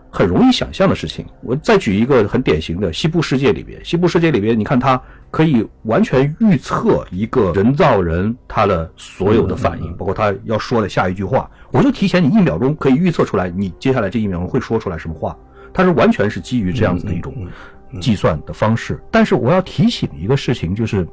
[0.09, 1.25] 很容易想象的事情。
[1.41, 15.37] 我再举一个很典型的西部世界里边，西部世界里边，你看它可以完全预测一个人造人他的所有的反应，包括他要说的下一句话，我就提前你一秒钟可以预测出来，你接下来这一秒钟会说出来什么话。
[15.73, 17.35] 它是完全是基于这样子的一种
[18.01, 18.99] 计算的方式。
[19.11, 21.07] 但是我要提醒一个事情，就是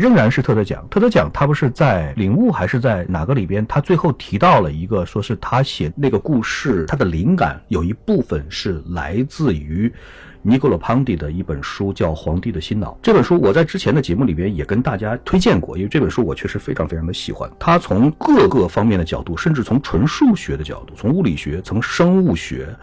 [0.00, 0.86] 仍然是特德奖。
[0.90, 3.66] 特德奖他不是在领悟还是在哪个里边？
[3.66, 9.92] 他最后提到了一个，说是他写那个故事，他的灵感有一部分是来自于
[10.40, 12.92] 尼古罗庞蒂的一本书，叫《皇帝的新脑》。
[13.02, 17.50] 这本书我在之前的节目里边也跟大家推荐过，因为这本书我确实非常非常的喜欢。
[17.58, 22.74] 他从各个方面的角度，甚至从纯数学的角度，从物理学，从生物学。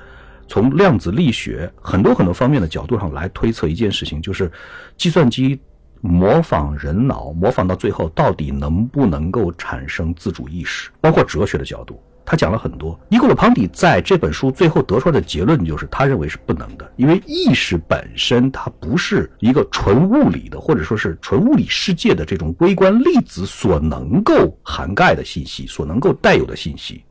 [0.50, 4.50] 从量子力学很多很多方面的角度上来推测一件事情，就是
[4.96, 5.60] 计算机
[6.02, 10.90] 模仿人脑，模仿到最后到底能不能够产生自主意识？
[11.02, 13.00] 包括哲学的角度，他讲了很多。
[13.10, 27.04] 尼古拉庞蒂在这本书最后得出来的结论就是，他认为是不能的，因为意识本身它不是一个纯物理的，或者说是纯物理世界的这种微观粒子所能够涵盖的信息，所能够带有的信息，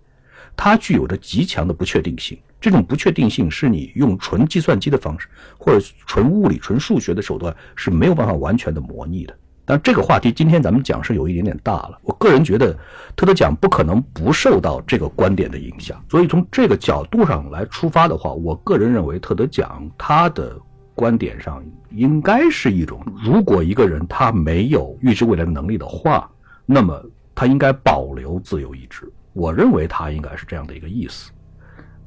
[0.55, 2.39] 它具有着极强的不确定性。
[2.61, 9.37] 这种不确定性是你用纯计算机的方式，或者纯物理、纯数学的手段是没有办法完全的模拟的。
[9.69, 11.99] 但这个话题今天咱们讲是有一点点大了。
[12.03, 12.73] 我个人觉得，
[13.17, 16.01] 特德讲不可能不受到这个观点的影响。
[16.09, 20.57] 所以从这个角度上来出发的话，我个人认为特德讲他的
[20.95, 26.31] 观点上应该是一种：如果一个人他没有预知未来的能力的话，
[26.65, 29.13] 那么他应该保留自由意志。
[29.33, 31.33] 我认为他应该是这样的一个意思。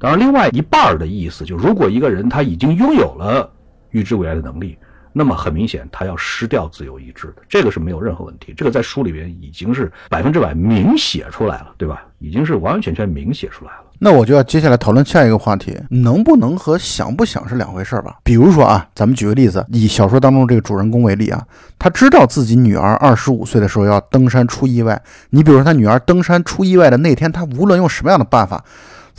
[0.00, 3.48] 当然，另外一半的意思，就是如果一个人他已经拥有了
[3.90, 4.78] 预知未来的能力，
[5.12, 8.54] 那么很明显他要失掉自由意志的，这个是没有任何问题。
[8.56, 12.02] 这个在书里边已经是百分之百明写出来了，对吧？
[12.18, 13.78] 已经是完完全全明写出来了。
[14.02, 18.18] 那我就要接下来讨论下一个话题，能不能和想不想是两回事吧？
[18.24, 21.44] 比如说啊，咱们举个例子，以小说当中这个主人公为例啊，
[21.78, 25.02] 他知道自己女儿二十五岁的时候要登山出意外。
[25.28, 28.64] 你比如说他女儿登山出意外的那天，他无论用什么样的办法。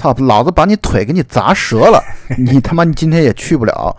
[0.02, 2.04] 操，老子把你腿给你砸折了，
[2.38, 3.96] 你他妈你今天也去不了，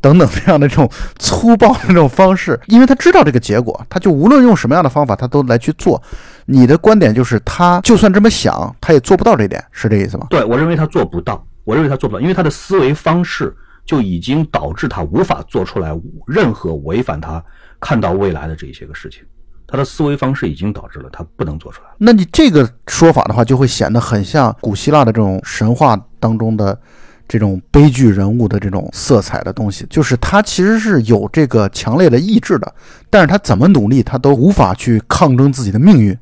[0.00, 0.88] 等等这样的这种
[1.18, 6.00] 粗暴的这种方式，因为他知道这个结果，他就无论用什么样的方法，他都来去做。
[6.44, 10.26] 你的观点就是，他就算这么想，他也做不到这点，是这意思吗？
[10.30, 13.52] 对我认为他做不到，我认为他做不到，因为他的思维方式
[13.84, 15.90] 就已经导致他无法做出来
[16.26, 17.42] 任何违反他
[17.80, 19.22] 看到未来的这些个事情。
[19.66, 21.88] 他的思维方式已经导致了他不能做出来。
[21.98, 26.78] 那你这个说法的话，就会显得很像古希腊的这种神话当中的
[27.26, 32.74] 这种悲剧人物的这种色彩的东西，就是他其实是有这个强烈的意志的，
[33.10, 36.16] 但是他怎么努力，他都无法去抗争自己的命运。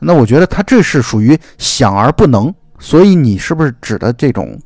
[0.00, 2.54] 那我觉得他这是属于想而不能。
[2.78, 4.56] 所以你是不是指的这种？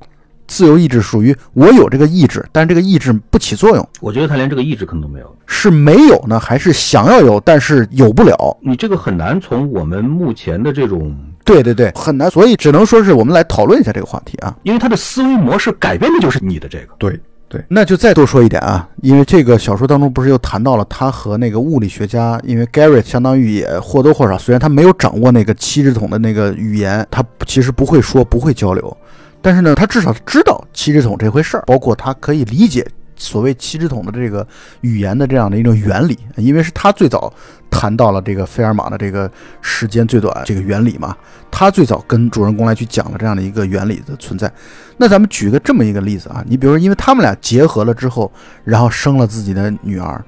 [0.53, 3.89] 自由意志属于我有这个意志，但这个意志不起作用。
[4.03, 8.55] 我觉得他连这个意志可能都没有，是没有呢，还是想要有，但是有不了？
[8.61, 16.89] 你这个很难从我们目前的这种，对对对，很难，所以只能说是我们来讨论一下这个话题啊，因为他的思维模式改变的就是你的这个。
[16.99, 28.97] 对对，那就再多说一点啊，因为这个小说当中不是又谈到了他和那个物理学家，因为 Garrett 相当于也或多或少，虽然他没有掌握那个七支筒的那个语言，他其实不会说，不会交流。
[29.43, 34.47] 但是呢，他至少知道七支筒这回事儿，包括他可以理解所谓七支筒的这个
[34.81, 37.33] 语言的这样的一种原理，因为是他最早
[37.71, 41.17] 谈到了这个费尔马的这个时间最短这个原理嘛，
[41.51, 44.51] 他最早跟主人公来去讲了这样的一个原理的存在。
[44.97, 48.31] 那咱们举个这么一个例子啊，你比如说，因为他们俩结合了之后，
[48.65, 50.25] 然后生了自己的女儿，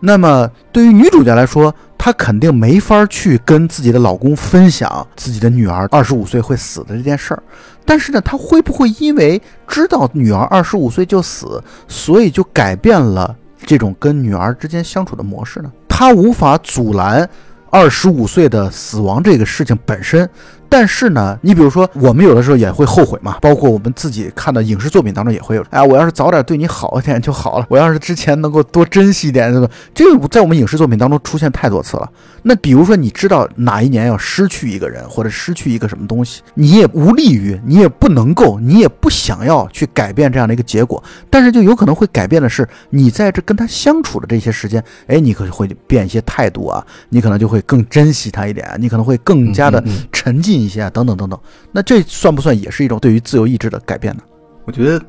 [0.00, 7.42] 那么对于女主角来说，她肯定没法去跟自己的老公分享自己的女儿二十五岁会死的这件事儿。
[7.84, 13.36] 但是呢，她会不会因为知道女儿二十五岁就死，所以就改变了
[13.66, 15.70] 这种跟女儿之间相处的模式呢？
[15.88, 17.28] 她无法阻拦
[17.68, 20.28] 二十五岁的死亡这个事情本身。
[20.70, 25.64] 但是呢，你比如说，我们有的时候也会后悔嘛，包括我们自己看的影视作品当中也会有。
[25.70, 29.68] 哎，我要是早点对你好一点就好了，我要是之前能够多珍惜一点，对吧？
[29.92, 32.08] 这个在我们影视作品当中出现太多次了。
[32.42, 41.02] 那比如说，你知道哪一年要失去一个人，或者失去一个什么东西，你也无利于，你也不能够，你也不想要去改变这样的一个结果。
[41.28, 50.59] 但是就有可能会改变的是，你在这跟他相处的这些时间，哎，你可能会变一些态度啊，你可能就会更珍惜他一点，你可能会更加的沉浸。
[50.60, 51.40] 一些啊，等等等等，
[51.72, 54.22] 那这算不算也是一种对于自由意志的改变呢？
[54.64, 55.02] 我觉得，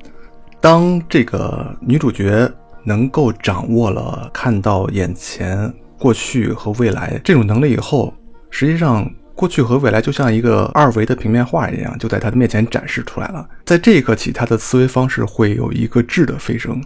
[0.59, 2.49] 当这个女主角
[2.83, 8.13] 能够掌握了看到眼前过去和未来这种能力以后，
[8.49, 13.47] 实际上过去和未来就像一个二维的平面画一样，就在她的面前展示出来了。
[13.65, 16.81] 在这一刻起，她的思维方式会有一个质的飞升，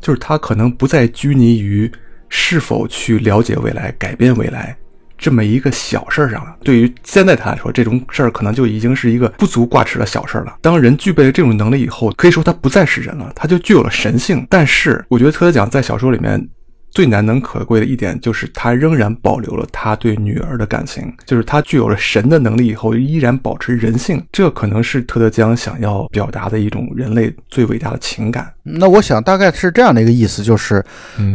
[0.00, 1.90] 就是他可能不再拘泥于
[2.28, 4.76] 是否去了解未来、改变未来
[5.20, 6.56] 这么一个小事儿上了。
[6.64, 10.56] 对于现在他来说，这种事儿可能就已经是一个不足挂齿的小事儿了。
[10.60, 14.46] 当人具备了这种能力以后，可以说他不再是人了，他就具有了神性。
[14.50, 16.48] 但是，我觉得特德讲在小说里面。
[16.90, 24.22] 最难能可贵的一点就是，他仍然保留了他对女儿的感情，就是他具有了神的能力以后，依然保持人性。
[24.32, 28.52] 这可能是特德·江想要表达的一种人类最伟大的情感。
[28.62, 30.84] 那我想大概是这样的一个意思，就是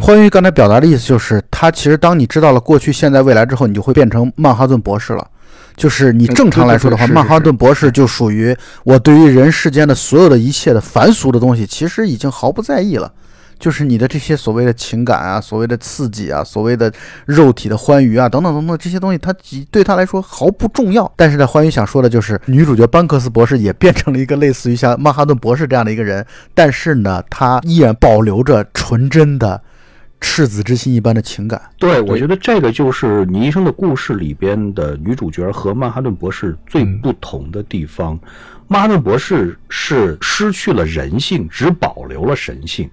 [0.00, 5.26] 欢愉刚才表达的意思就是，他其实当你知道了过去、现在、未来之后，你就会变成曼哈顿博士了。
[5.76, 13.12] 就是你正常来说的话，曼哈顿博士就属于我对于人世间的所有的一切的凡俗的东西，其实已经毫不在意了。
[13.58, 16.92] 就是你的这些所谓的情感啊，所谓的刺激啊，所谓的
[17.24, 19.34] 肉体的欢愉啊，等等等等这些东西，它
[19.70, 21.10] 对他来说毫不重要。
[21.16, 29.60] 但是呢，欢愉想说的就是，女主角班克斯博士也变成了一个类似于像曼哈顿博士这样的一个人，但是呢，他依然保留着纯真的
[30.20, 31.60] 赤子之心一般的情感。
[31.78, 38.18] 对，我觉得这个就是《你医生的故事》里边的女主角和曼哈顿博士最不同的地方。
[38.68, 42.90] 曼哈顿博士是失去了人性，只保留了神性。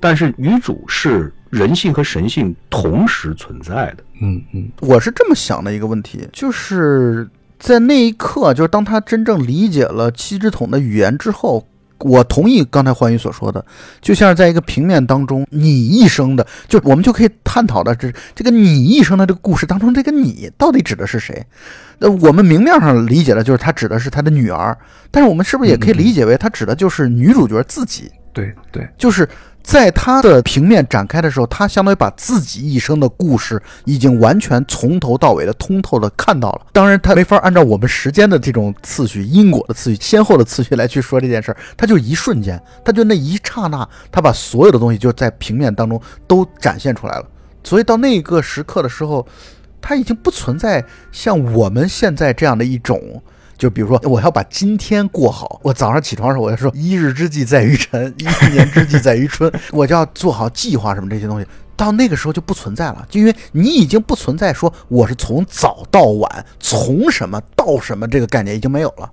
[0.00, 3.98] 但是女主是人性和神性同时存在的。
[4.22, 11.66] 嗯嗯，我是这么想的一个问题，就是在那一刻，就是当他真正理解了七只桶的语言之后，
[11.98, 13.64] 我同意刚才欢愉所说的，
[14.00, 21.44] 就像是在一个平面当中，你一生的，就我们就可以探讨的这这个你一生的这个故事当中，这个你到底指的是谁？
[21.98, 24.76] 那我们明面上理解的就是他指的是他的女儿，
[25.10, 28.10] 但是我们是不是也可以理解为他指的就是女主角自己？
[28.32, 29.28] 对对，就是。
[29.70, 36.66] 在他的平面展开的时候，他相当于把自己一生的故事已经完全从头到尾的通透的看到了。
[36.72, 41.56] 当然，他没法按照我们时间的这种次序、因果的次序、先后的次序来去说这件事儿。
[41.76, 47.24] 他就一瞬间，他就那一刹那，他把所有的东西就在平面当中都展现出来了。
[47.62, 49.24] 所以到那个时刻的时候，
[49.80, 53.22] 他已经不存在像我们现在这样的一种。
[53.60, 55.60] 就比如说，我要把今天过好。
[55.62, 61.46] 我早上起床的时候，我要说“一日之计在于晨，一年之计在于春”， 我就要做好计划什么这些东西。
[61.76, 69.10] 到那个时候就不存在了，就因为你已经不存在说我是从早到晚，从什么到什么这个概念已经没有了。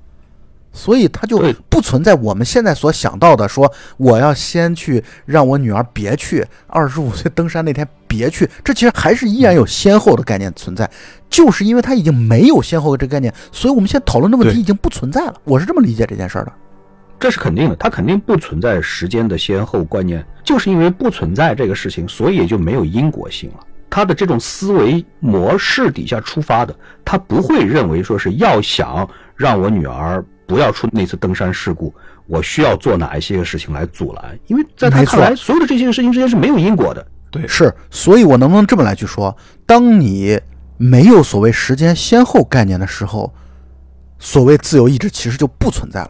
[0.74, 10.88] 所以它就不存在我们现在所想到的，说我要先去让我女儿别去二十五岁登山那天别去，这其实还是依然有先后的概念存在，
[11.30, 15.36] 就是因为它已经没有先后的这个概念，所以我们现在讨论的问题已经不存在了。
[15.44, 16.52] 我是这么理解这件事儿的，
[17.20, 23.60] 这是肯定的，它肯定不存在时间的先后观念，就是因为不存在这个事情，所以也就没有因果性了。
[23.90, 30.24] 他的这种思维模式底下出发的，他不会认为说是要想让我女儿。
[30.48, 31.94] 不要出那次登山事故，
[32.26, 34.40] 我需要做哪一些个事情来阻拦？
[34.48, 37.06] 因为在他看来，所有的这些事情之间是没有因果的。
[37.30, 39.36] 对，是，所以我能不能这么来去说？
[39.66, 40.40] 当你
[40.78, 43.34] 没有所谓时间先后概念的时候，
[44.20, 46.10] 所谓自由意志其实就不存在了。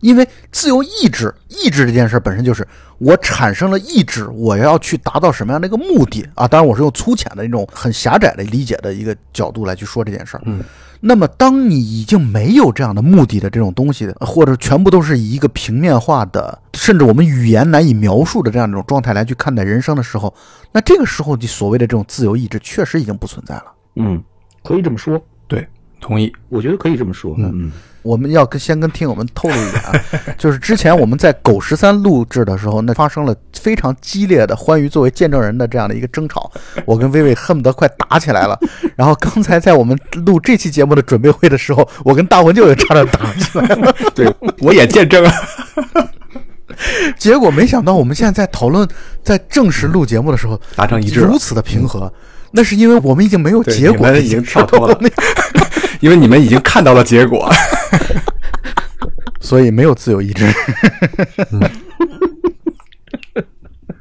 [0.00, 2.64] 因为自由意志，意志这件事本身就是
[2.98, 6.46] 我产生了意志，我要去达到什么样的一个目的啊？
[6.46, 10.42] 当然，我是用粗浅的一种很狭窄的理解的一个角度来去说这件事儿。
[10.46, 10.62] 嗯。
[11.00, 20.32] 那么，当你已经没有这样的目的的这种东西，或者全部都是以一个平面化的，甚至我们语言难以描述的这样一种状态来去看待人生的时候，
[20.70, 23.64] 那这个时候你所谓的这种自由意志确实已经不存在了。
[23.98, 24.22] 嗯，
[24.62, 25.20] 可以这么说。
[25.46, 25.66] 对，
[26.00, 26.32] 同意。
[26.48, 27.34] 我觉得可以这么说。
[27.38, 27.72] 嗯嗯。
[28.02, 29.92] 我们要跟先跟听友们透露一点啊，
[30.38, 36.50] 就是之前我们在狗十三录制的时候，那发生了非常激烈的欢愉作为见证人的这样的一个争吵，
[36.86, 38.58] 我跟薇薇恨不得快打起来了。
[38.96, 43.94] 然后刚才在我们录这期节目的准备会的时候，我跟大文就也差点打起来了。
[44.14, 45.30] 对，我也见证了。
[47.18, 48.88] 结果没想到我们现在在讨论，
[49.22, 52.10] 在正式录节目的时候达成一致，如此的平和。
[52.52, 55.00] 那是因为我们已经没有结果，已经跳脱了。
[56.00, 57.50] 因为你们已经看到了结果，
[59.40, 60.46] 所以没有自由意志。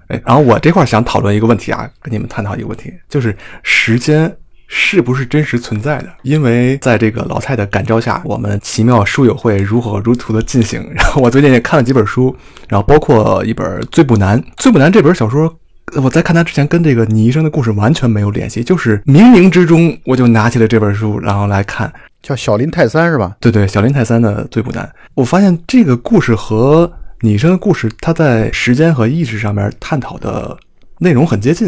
[0.07, 4.33] 哎，然后我这块想讨论一个问题啊，跟你们探讨一个问题，就是时间
[4.67, 6.07] 是不是真实存在的？
[6.21, 10.79] 因为在这个老蔡的感召下，我们奇妙书友会如火如荼的进行。
[10.93, 12.33] 然后我最近也看了几本书，
[12.69, 14.39] 然后包括一本《最不难》。
[14.55, 15.53] 《最不难》这本小说。
[15.95, 23.37] 我在看他之前，跟这个你医生的故事完全没有联系，就是冥冥之中我就拿起了这本书，然后来看，叫小林泰三是吧？
[23.39, 24.87] 对对，小林泰三的最不难。
[25.13, 30.57] 我发现这个故事和你医生的故事，它在时间和意识上面探讨的
[30.99, 31.67] 内容很接近。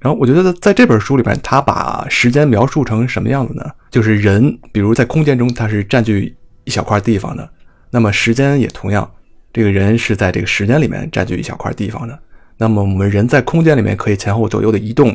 [0.00, 3.64] 然后我觉得在这本书里面，他把时间描述成什么样子呢？
[3.90, 6.34] 就是人，比如在空间中，它是占据
[6.64, 7.48] 一小块地方的，
[7.90, 9.08] 那么时间也同样，
[9.52, 12.18] 这个人是在这个时间里面占据一小块地方的。
[12.58, 15.08] 那么我们人在空间里面可以前后左右的移动，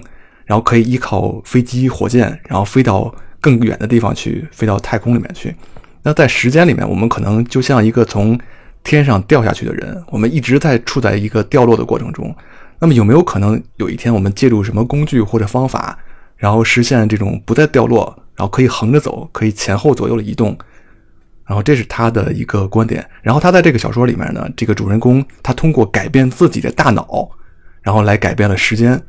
[0.46, 5.56] 然后可以依靠飞机、火箭，然后飞到更远的地方去，飞到太空里面去。
[6.04, 8.40] 那在时间里面，我们可能就像一个从
[8.84, 12.36] 天上掉下去的人，我们一直在处在一个掉落的过程中。
[12.80, 15.98] 那么有没有可能有一天我们借助什么工具或者方法，
[16.38, 20.58] 然后实现这种不再掉落，然后可以横着走，可以前后左右的移动？
[21.46, 23.06] 然后这是他的一个观点。
[23.22, 27.30] 然后他在这个小说里面呢，这个主人公他通过改变自己的大脑，
[27.82, 29.02] 然后来改变了时间，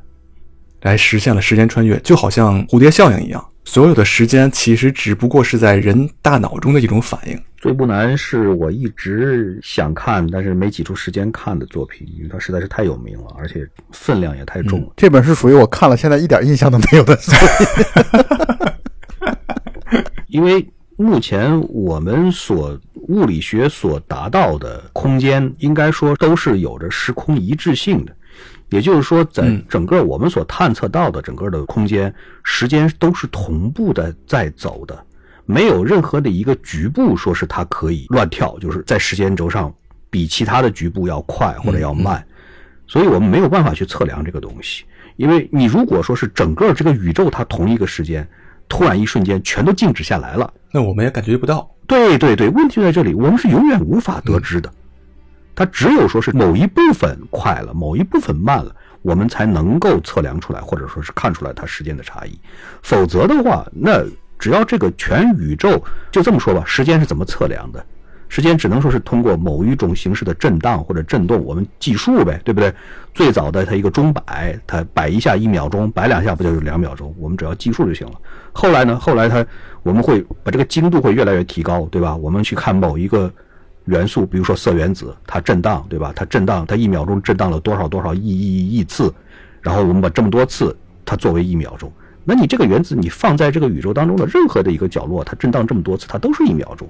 [0.83, 3.45] 来实现了时间穿越，就好像蝴蝶效应一样。
[3.65, 7.41] 所有的时间其实只不过是在人大脑中的一种反应。
[7.59, 14.89] 最不难是我一直想看，但是没挤出时间看的作品，因为它实在是太有名了，而且分量也太重了。
[14.97, 18.25] 这本是属于我看了现在一点印象都没有的作品。
[20.27, 20.69] 因为
[21.03, 22.79] 目前我们所
[23.09, 28.17] 物理学所达到的空间，应该说都是有着时空一致性的。
[28.71, 35.05] 也就是说，在整个我们所探测到的整个的空间，时间都是同步的在走的，
[35.45, 39.75] 没有任何的一个局部说是它可以乱跳，就是在时间轴上
[40.09, 42.25] 比其他的局部要快或者要慢，
[42.87, 44.85] 所以我们没有办法去测量这个东西。
[45.17, 48.27] 因为你如果说是整个这个宇宙它同一个时间
[48.73, 51.71] 突然一瞬间全都静止下来了，那我们也感觉不到。
[51.87, 54.73] 对对对，问题就在这里，我们是永远无法得知的。
[55.55, 62.41] 它只有说是某一部分快了，某一部分慢了，我们才能够测量出来，或者说是看出来它时间的差异。
[62.83, 64.03] 否则的话，那
[64.39, 65.79] 只要这个全宇宙
[66.11, 67.85] 就这么说吧，时间是怎么测量的？
[68.33, 72.73] 时间只能说是通过某一种形式的震荡或者震动，我们计数呗，对不对？
[73.13, 77.15] 最早的它一个钟摆，它摆一下一秒钟，摆两下不就是两秒钟？
[77.19, 78.15] 我们只要计数就行了。
[78.51, 78.99] 后来呢？
[78.99, 79.45] 后来它
[79.83, 82.17] 我们会把这个精度会越来越提高，对吧？
[82.17, 83.31] 我们去看某一个。
[83.87, 86.13] 元素，比如说色原子，它震荡，对吧？
[86.15, 89.13] 它震荡，它一秒钟震荡了多少多少亿亿亿次，
[89.61, 90.75] 然后我们把这么多次，
[91.05, 91.93] 它作为一秒钟。
[92.23, 96.89] 那你这个原子，你放在这个宇宙当中的任何的一个角落，它震荡这么多次，它都是一秒钟。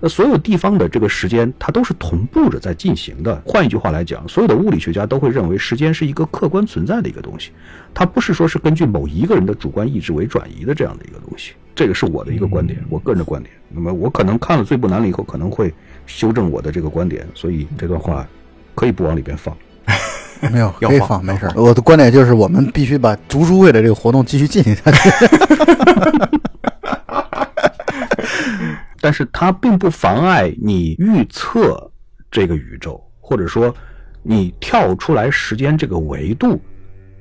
[0.00, 3.40] 那所有地方的这个时间，它都是同步着在进行的。
[3.44, 7.50] 换一句话来讲，所有的物理学家都会认为，时间是一个客观存在的一个东西，
[7.92, 11.52] 它不是说是根据某一个人的主观意志为转移的这样的一个东西。
[11.74, 13.54] 这个是我的一个观点，我个人的观点。
[13.68, 15.72] 那么我可能看了《最不难》了以后，可能会。
[16.06, 18.26] 修正我的这个观点，所以这段话
[18.74, 19.56] 可以不往里边放，
[20.50, 21.48] 没有 可以放，没事。
[21.54, 25.08] 我的观点就是，我们必须把读书会的这个活动继续进行下去。
[29.00, 31.90] 但是它并不妨碍你预测
[32.30, 33.74] 这个宇宙，或者说
[34.22, 36.60] 你跳出来时间这个维度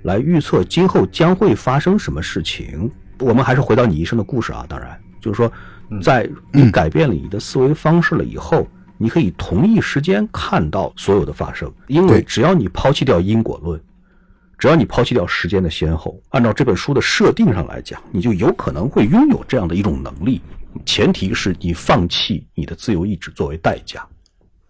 [0.03, 2.91] 来预测今后将会发生什么事情。
[3.19, 5.51] 我们还是回到你一生的故事啊，当然就是说，
[6.01, 8.67] 在你改变了你的思维方式了以后。
[9.01, 13.81] 你可以同一时间看到所有的发生，因为只要你抛弃掉因果论，
[14.57, 20.41] 只要你抛弃掉时间的先后，按照这本书的设定上来讲，你就有可能会拥有这样的一种能力，
[20.85, 24.07] 前提是你放弃你的自由意志作为代价。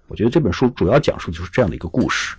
[0.08, 2.36] 我觉得这本书主要讲述就是这样的一个故事。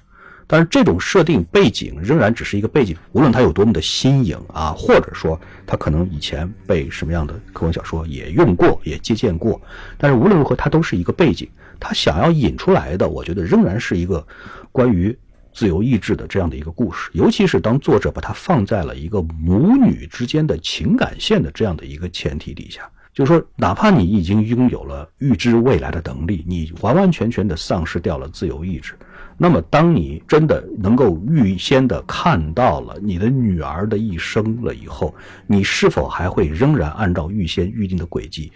[0.47, 9.63] 但是这种设定背景仍然只是一个背景，无论它有多么的新颖啊，或者说它可能以前被什么样的科幻小说也用过、也借鉴过，
[9.97, 11.49] 但是无论如何，它都是一个背景。
[11.79, 14.27] 它想要引出来的，我觉得仍然是一个
[14.73, 15.17] 关于
[15.55, 17.09] 自由意志的这样的一个故事。
[17.15, 28.95] 尤其是当作者把它放在了一个母女之间的情感线的这样的一个前提底下，就是说，哪怕你已经拥有了预知未来的能力，你完完全全的丧失掉了自由意志。
[29.37, 35.15] 那么，当你真的能够预先的看到了你的女儿的一生了以后，
[35.47, 38.53] 你是否还会仍然按照预先预定的轨迹，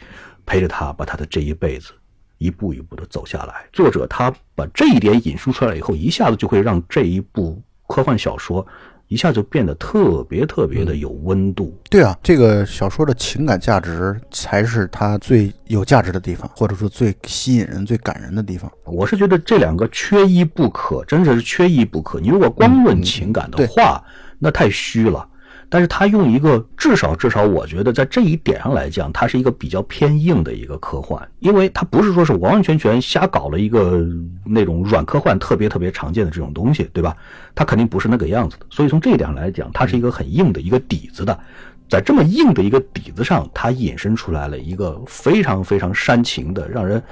[0.47, 1.93] 陪着她把她的这一辈子
[2.39, 3.67] 一步一步的走下来？
[3.73, 8.65] 作者他把这一点引述出来以后，一下子就会让这一部科幻小说。
[9.15, 11.73] 一下就变得特别特别的有温度。
[11.89, 18.69] 对啊，这个小说的情感价值才是它最有价值的地方，或者说最吸引人、最感人的地方。
[18.85, 22.19] 我是觉得这两个缺一不可，真的是缺一不可。
[22.19, 24.03] 你如果光论情感的话，
[24.41, 25.25] 那太虚了。
[25.75, 34.07] 但是他用一个至少至少，我觉得在这一点上来讲，它是一个比较偏硬的一个科幻，因为它不是说是完完全全瞎搞了一个
[34.47, 37.17] 那种软科幻特别特别常见的这种东西，对吧？
[37.57, 38.67] 它肯定不是那个样子的。
[38.71, 41.37] 所以从这一点上来讲，它是一个很硬的一个底子的，
[41.89, 47.03] 在这么硬的一个底子上，它引申出来了一个非常非常煽情的，让人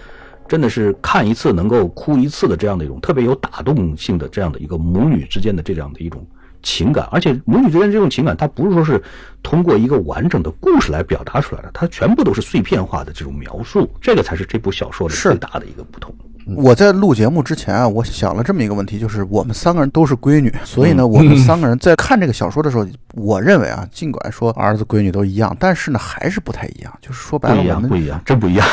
[0.46, 6.24] 真的是看一次能够哭一次的这样的一种特别有打动性的这样的一个母女之间的这样的一种。
[6.62, 9.02] 情感，而且母女之间这种情感，它不是说是
[9.42, 16.14] 通过一个完整的故事来表达出来的，它全部都是碎片化的这种描述，这个才是这部小说的最大的一个不同。
[16.56, 22.84] 我在录节目之前啊，我想了这么一个问题，就是我们三个人都是闺女，所以呢，我们三个人 在看这个小说的时候，
[23.14, 26.92] 我认为啊，尽管说儿子闺女都一样，但是呢，还是不太一样。
[27.00, 28.66] 就是说白了，我们不一样，真不一样。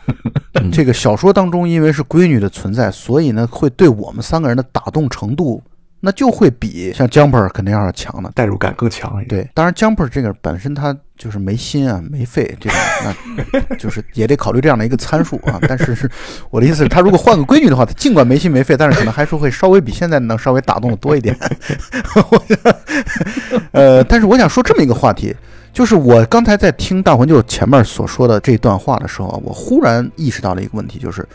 [0.70, 5.62] 这个 小说当中，因为是闺女的存在，所以呢，会对我们三个人的打动程度。
[6.00, 9.42] 那就会比像 Jumper 肯定要强的，代入感更强一点。
[9.42, 12.78] 对，当然 Jumper 这个本身它就是没心啊，没肺，这种
[13.52, 15.58] 那就是也得考虑这样的一个参数啊。
[15.66, 16.08] 但是是
[16.50, 21.36] 我的意思是，他如果换个闺女的话，他尽管没心没肺，但是可能还是会稍微比现在能稍微打动的多一点。
[23.72, 25.34] 呃，但是我想说这么一个话题，
[25.72, 31.26] 就是我刚才在听大魂就前面所说的这段话的时候，我忽然意识到了一个问题，就是。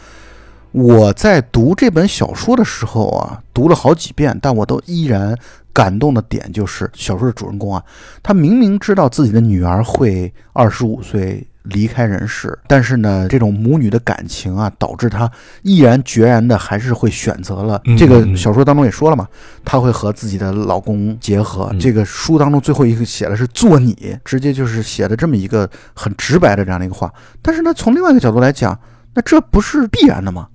[0.73, 5.37] 我在读这本小说的时候啊，读了好几遍，但我都依然
[5.71, 7.83] 感动的点就是小说的主人公啊，
[8.23, 19.27] 他明明知道自己的女儿会二十五岁离开人世，但是呢，这种母女的感情啊，导致他毅然决然的还是会选择了这个小说当中也说了嘛，
[19.63, 21.71] 他会和自己的老公结合。
[21.79, 27.13] 这个书当中最后一个写的是做你，直接就是写的这么一个很直白的这样的一个话。
[27.43, 28.77] 但是呢，从另外一个角度来讲，
[29.13, 30.47] 那这不是必然的吗？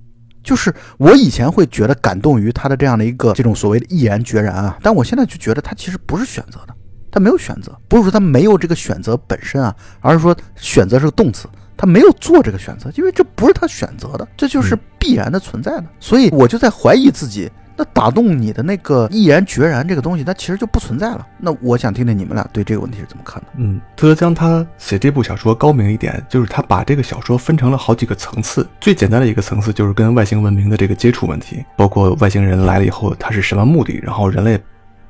[0.48, 6.74] 就是我以前会觉得感动于他的这样的一个这种所谓的毅然决然啊，但我现在就觉得他其实不是选择的，
[7.10, 11.46] 他没有选择，不是说他没有这个选择本身啊，而是说选择是个动词，
[11.76, 17.50] 他没有做这个选择，因为这不是他选择的，这就是必然的存在的，所以我就在怀疑自己。
[17.78, 21.24] 那打动你的那个毅然决然这个东西，它其实就不存在了。
[21.38, 23.46] 那我想听听你们俩对这个问题是怎么看的？
[23.56, 28.68] 嗯，特德江他写这部小说高明一点，就是他把这个小说分成了好几个层次。
[28.80, 34.60] 最简单的一个层次就是跟外星文明的这个接触问题，包括外星人来了以后他是什么目的，然后人类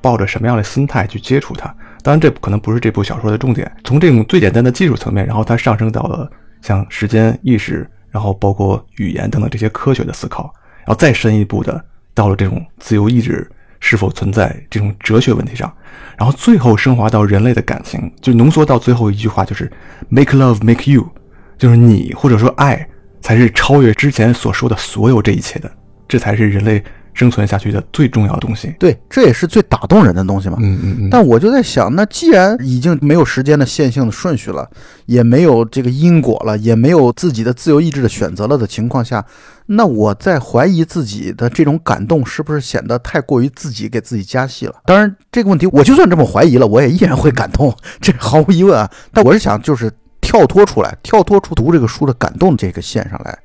[0.02, 1.74] 抱着什么样的心态去接触他。
[2.02, 3.70] 当然，这可能不是这部小说的重点。
[3.82, 11.82] 从这种最简单的技术层面，然后它上升到了像时间、意识，然后包括语言等等这些科学的思考，然后再深一步的。
[12.18, 13.48] 到了这种自由意志
[13.78, 15.72] 是否存在这种哲学问题上，
[16.18, 19.70] 然后最后升华到人类的感情，就浓缩到最后一句话，就是
[20.08, 21.08] make love make you，
[21.56, 22.84] 就是你或者说爱
[23.20, 25.70] 才是超越之前所说的所有这一切的，
[26.08, 26.82] 这才是人类。
[27.18, 30.56] 生存下去的最重要的东西，对，这也是最打动人的东西嘛。
[30.60, 31.10] 嗯嗯嗯。
[31.10, 34.70] 但我就在想，那既然已经没有时间的线性的顺序了，
[35.06, 39.24] 也没有这个因果了，也没有自己的自由意志的选择了的情况下，
[39.66, 44.76] 那我在怀疑自己的这种感动是不是显得太过于自己给自己加戏了？
[44.86, 48.88] 当然，这个问题我就算这么怀疑了，我也依然会感动，这毫无疑问啊。
[49.12, 49.90] 但我是想，就是
[50.20, 53.36] 跳脱出来，跳脱出读这个书的感动这个线上来，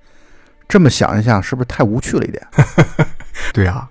[0.69, 2.45] 这么想一想，是不是太无趣了一点？
[3.53, 3.88] 对呀，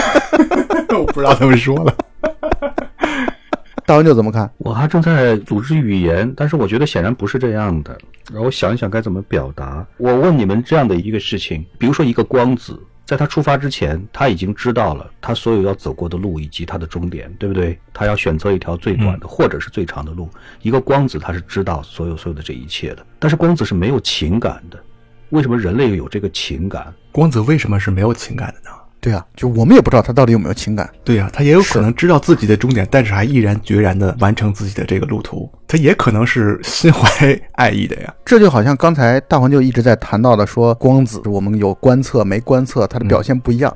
[0.90, 1.94] 我不知道怎么说了。
[3.86, 4.50] 大文就怎么看？
[4.56, 7.96] 我还正在组织语言，但是我觉得显然不是这样的。
[8.32, 9.86] 让我想一想该怎么表达。
[9.98, 17.78] 我问你们这样的一个事情：比如说，一个光子在他出发之前，他已经知道了他所有要走过的路以及他的终点，对不对？
[17.92, 20.30] 他要选择一条最短的或者是最长的路。
[20.62, 24.82] 一个光子他是知道所有所有的这一切的，但是光子是没有情感的。
[25.34, 26.86] 为什么人类有这个情感？
[27.10, 28.76] 光子为什么是没有情感的呢？
[29.00, 30.88] 对啊，就我们也不知道他到底有没有情感。
[31.04, 35.50] 对呀，他也有可能知道自己的终点，但是还毅然决然的完成自己的这个路途。
[35.66, 38.14] 他也可能是心怀爱意的呀。
[38.24, 43.74] 这就好像刚才大黄就一直在谈到的，说光子我们有观测没观测，它的表现不一样。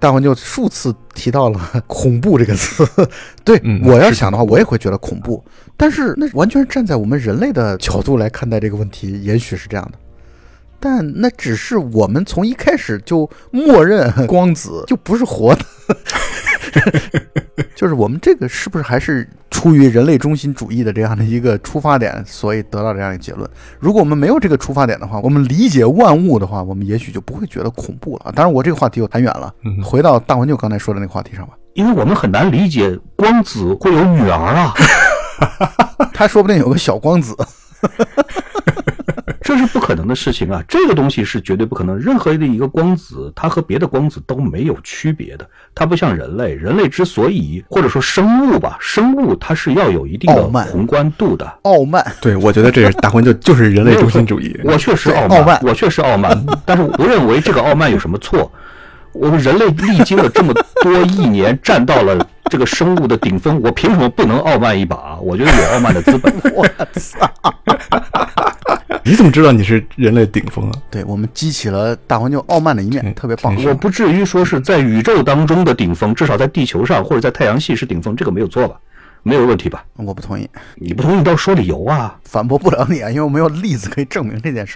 [0.00, 2.84] 大黄就数次提到了恐怖这个词。
[3.44, 5.44] 对我要想的话，我也会觉得恐怖。
[5.76, 9.98] 但是那完全是站在我们人类的角度来看待这个问题，也许是这样的。
[10.78, 15.64] 但那只是我们从一开始就默认光子 就不是活的，
[17.74, 23.48] 就是我们这个是不是还是出于人类中心主义的这样的一个出发点，所以得到这样一个结论？
[23.78, 28.32] 如果我们没有这个出发点的话，我们理解万物的话，我们也许就不会觉得恐怖了。
[28.34, 29.52] 当然，我这个话题又谈远了，
[29.84, 31.54] 回到大环就刚才说的那个话题上吧。
[31.74, 34.72] 因为我们很难理解光子会有女儿啊，
[36.12, 37.34] 他说不定有个小光子。
[39.56, 40.62] 这是不可能的事情啊！
[40.68, 41.98] 这个东西是绝对不可能。
[41.98, 45.48] 任何的一个光子，它和别的光子都没有区别的。
[45.74, 51.50] 它不像人类，人类之所以或者说生物吧，生物它是要有一定的宏观度的。
[51.62, 54.54] 傲慢，对我觉得这是大婚就就是人类中心主义。
[54.62, 58.52] 我确实傲慢，我确实傲慢， 但是我不认为这个傲慢有什么错。
[59.14, 60.52] 我们人类历经了这么
[60.82, 62.18] 多亿年，站到了
[62.50, 65.16] 这个生物的顶峰，我凭什么不能傲慢一把？
[65.22, 66.30] 我觉得有傲慢的资本。
[66.52, 67.32] 我操！
[69.06, 70.82] 你怎么知道你是人类顶峰啊？
[70.90, 73.54] 对我们激起了大黄牛傲慢的一面，嗯特别棒。
[73.64, 78.76] 我不至于说是在宇宙当中的顶峰，至少在地球上或者在太阳系是顶峰，这个没有错吧？
[79.22, 79.84] 没有问题吧？
[79.94, 82.18] 我不同意，你不同意，你倒说理由啊！
[82.24, 84.74] 反驳不了你啊，因为我没有例子可以证明这件事。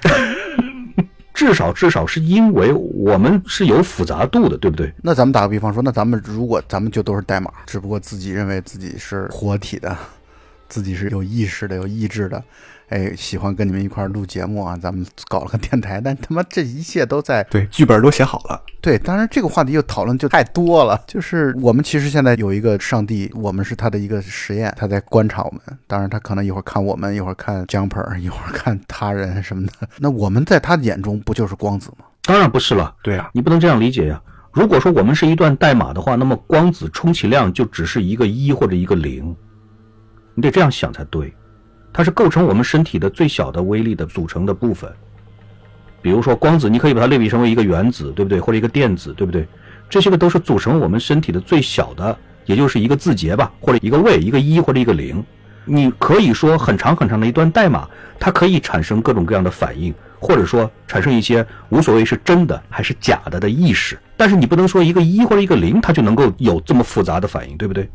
[1.35, 4.93] 至少至少是因为我们是有复杂度的，对不对？
[5.03, 9.97] 那咱们打个比方说，那咱们如果咱们就都是代码，只不过自己认为自己是活体的，
[10.69, 12.43] 自己是有意识的、有意志的，
[12.91, 18.61] 哎，喜欢跟你们一块儿录节目啊，咱们搞了个电台，但他妈这一切都在对，剧本都写好了。
[18.81, 21.01] 对，当然这个话题又讨论就太多了。
[21.07, 25.61] 就是我们其实现在有一个上帝，我们是他的一个实验，他在观察我们。
[25.87, 29.73] 当然，他可能一会儿看我们，一会儿看 Jumper，一会儿看他人什么的。
[29.99, 32.07] 那我们在他眼中不就是光子吗？
[32.25, 34.21] 当然不是了，对啊，你不能这样理解呀。
[34.53, 39.37] 如果说我们是一段代码的话，那么光子充其量就只是一个一或者一个零，
[40.35, 41.33] 你得这样想才对。
[41.93, 44.91] 它是构成我们身体的最小的微粒的组成的部分。
[46.03, 48.41] 比如说光子，你可以把它类比成为一个原子，对不对？
[48.41, 49.47] 或者一个电子，对不对？
[49.89, 52.17] 这些个都是组成我们身体的最小的，
[52.47, 55.23] 也就是一个字节吧，或者一个位，一个一或者一个零。
[55.67, 57.87] 你可以说很长很长的一段代码，
[58.19, 63.99] 它可以产生各种各样的反应，或者说产生一些无所谓是真的还是假的的意识。
[64.17, 67.89] 但是你不能说一个一或者一个零，它就能够有这么复杂的反应，对不对？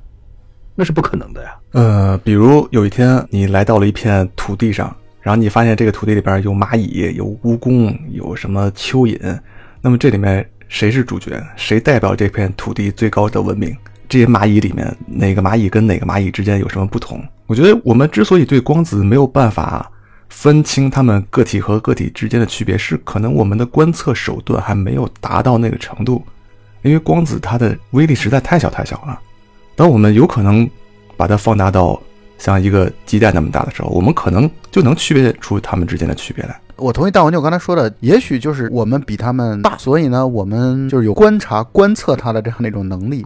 [0.76, 1.56] 那是不可能的呀。
[1.72, 9.40] 呃，比如有一天你来到了一片土地上，然后你发现这个土地里边有蚂蚁、有蜈蚣、有什么蚯蚓，
[9.82, 11.42] 那么这里面谁是主角？
[11.56, 13.76] 谁代表这片土地最高的文明？
[14.08, 17.24] 这些蚂蚁里面哪个蚂蚁跟哪个蚂蚁之间有什么不同？
[17.48, 19.92] 我觉得我们之所以对光子没有办法
[20.30, 26.24] 分清它们个体和个体之间的区别，是可能我们的观测手段还没有达到那个程度，
[26.84, 29.20] 因为光子它的威力实在太小太小了。
[29.76, 30.70] 当我们有可能
[31.18, 32.02] 把它放大到
[32.38, 36.60] 像一个鸡蛋那么大的时候，我们可能就能区别出它们之间的区别来。
[36.78, 43.26] 我同意大黄牛刚才说的，也许就是我们比他们大，所以呢，我们就是有观察、观测它的这样的一种能力，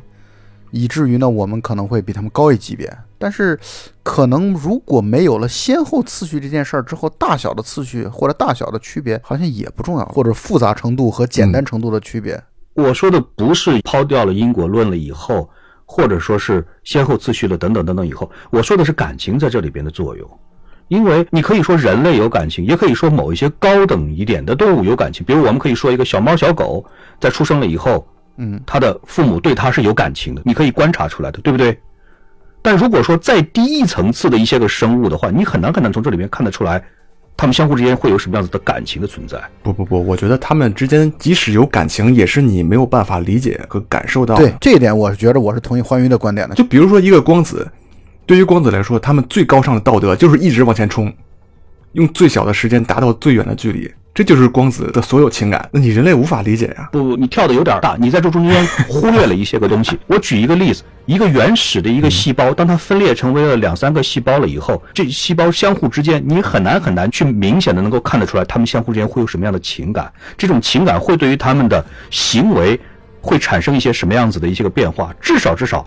[0.71, 2.91] 以至于呢，我们可能会比他们高一级别。
[3.17, 3.59] 但是，
[4.01, 12.41] 可能如果没有了先后次序这件事儿之后，大小的次序或者大小的区别好像也不重要，或者复杂程度和简单程度的区别。
[12.75, 15.49] 我说的不是抛掉了因果论了以后，
[15.91, 20.39] 或者说是先后次序了等等等等以后，我说的是感情在这里边的作用。
[20.87, 25.25] 因为你可以说人类有感情，也可以说某一些高等一点的动物有感情。
[25.25, 26.85] 比如我们可以说一个小猫、小狗
[27.19, 31.75] 在出生了以后，嗯，它的父母对它是有感情的，你可以观察出来的，对不对？
[32.61, 36.83] 但如果说再低一层次的一些个生物的话，你很难很难从这里面看得出来，
[37.39, 39.41] 它们相互之间会有什么样子的感情的存在。
[39.63, 44.43] 不不不，我觉得他们之间即使有感情，也是你没有办法理解和感受到的。
[44.43, 46.55] 对这一点，我是觉得我是同意欢愉的观点的。
[46.55, 47.65] 就比如说一个光子，
[48.25, 51.09] 对于光子来说，他们最高尚的道德就是一直往前冲，
[51.93, 55.67] 用最小的时间达到最远的距离，这就是光子的所有情感。
[55.71, 59.97] 那你人类无法理解呀、不，你跳的有点大，你在这中间忽略了一些个东西。
[60.07, 70.11] 我举一个例子，一个原始的一个细胞，当它分裂成为了两三个细胞了以后，这细胞相互之间，你很难很难去明显的能够看得出来，它们相互之间会有什么样的情感。
[70.37, 72.79] 这种情感会对于他们的行为
[73.21, 75.11] 会产生一些什么样子的一些个变化。
[75.19, 75.85] 至少至少，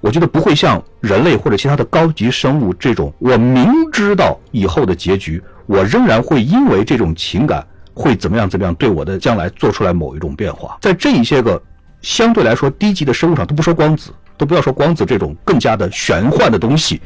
[0.00, 10.78] 我觉得不会像人类或者其他的高级生物这种，我明知道以后的结局，我仍然会因为这种情感会怎么样怎么样，对我的将来做出来某一种变化。
[10.80, 11.60] 在这一些个
[12.02, 17.00] 相对来说低级的生物上，都不说光子，都不要说光子这种更加的玄幻的东西，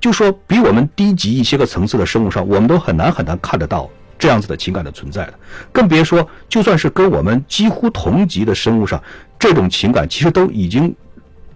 [0.00, 3.88] 就说比我们低级一些个层次的生物上，我们都很难很难看得到
[4.18, 5.34] 这样子的情感的存在的，
[5.70, 9.00] 更别说就算是跟我们几乎同级的生物上，
[9.38, 10.94] 这种情感其实都已经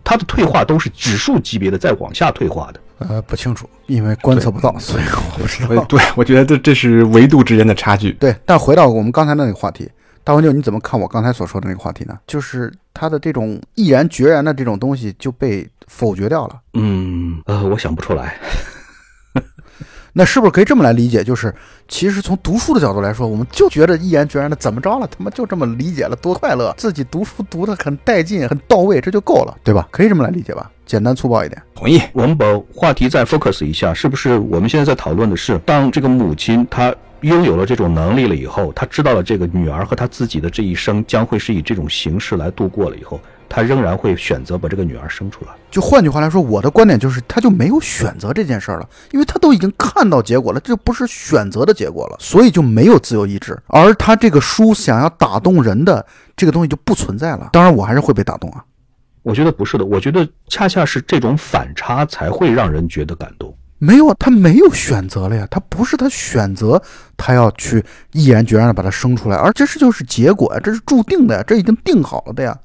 [0.05, 2.81] 它的退化都是指数级别的在往下退化的。
[2.99, 5.71] 呃，不清楚，因为观测不到，所以我不知道。
[5.71, 8.13] 呃 对，我觉得这这是维度之间的差距。
[8.13, 9.91] 对，但回到我们刚才那个话题，
[10.23, 12.17] 大黄牛，你怎么看我刚才所说的那个话题呢？
[12.27, 16.61] 就是他的这种毅然决然的这种东西就被否决掉了。
[16.75, 18.39] 嗯，呃，我想不出来。
[20.17, 21.25] 那是不是可以这么来理解？
[21.25, 21.53] 就是
[21.89, 26.73] 其实从读书的角度来说，我们就觉得毅然决然的怎么着了，他妈就这么理解了，多快乐！
[26.79, 29.89] 自己读书读得很带劲、很到位，这就够了，对吧？
[29.91, 30.71] 可以这么来理解吧？
[30.87, 31.61] 简单粗暴一点。
[31.75, 32.01] 同意。
[32.13, 45.53] 我们把话题再 focus 一下，是不是我们现在在讨论的是，当这个母亲她拥有了这种能力了以后，她知道了这个女儿和她自己的这一生将会是以这种形式来度过了以后，她仍然会选择把这个女儿生出来。
[45.71, 53.61] 就换句话来说，我的观点就是，他就没有选择这件事儿了，因为他都已经看到结果了，这就不是选择的结果了，所以就没有自由意志。
[53.67, 56.05] 而他这个书想要打动人的
[56.37, 57.49] 这个东西就不存在了。
[57.53, 58.65] 当然，我还是会被打动啊。
[59.23, 63.57] 我觉得不是的，我觉得恰恰是这种反差才会让人觉得感动。
[63.79, 66.81] 没有，他没有选择了呀，他不是他选择，
[67.17, 72.57] 他要去毅然决然的把他生出来，而这是就是结果呀，这是注定的呀，这已经定好了的呀，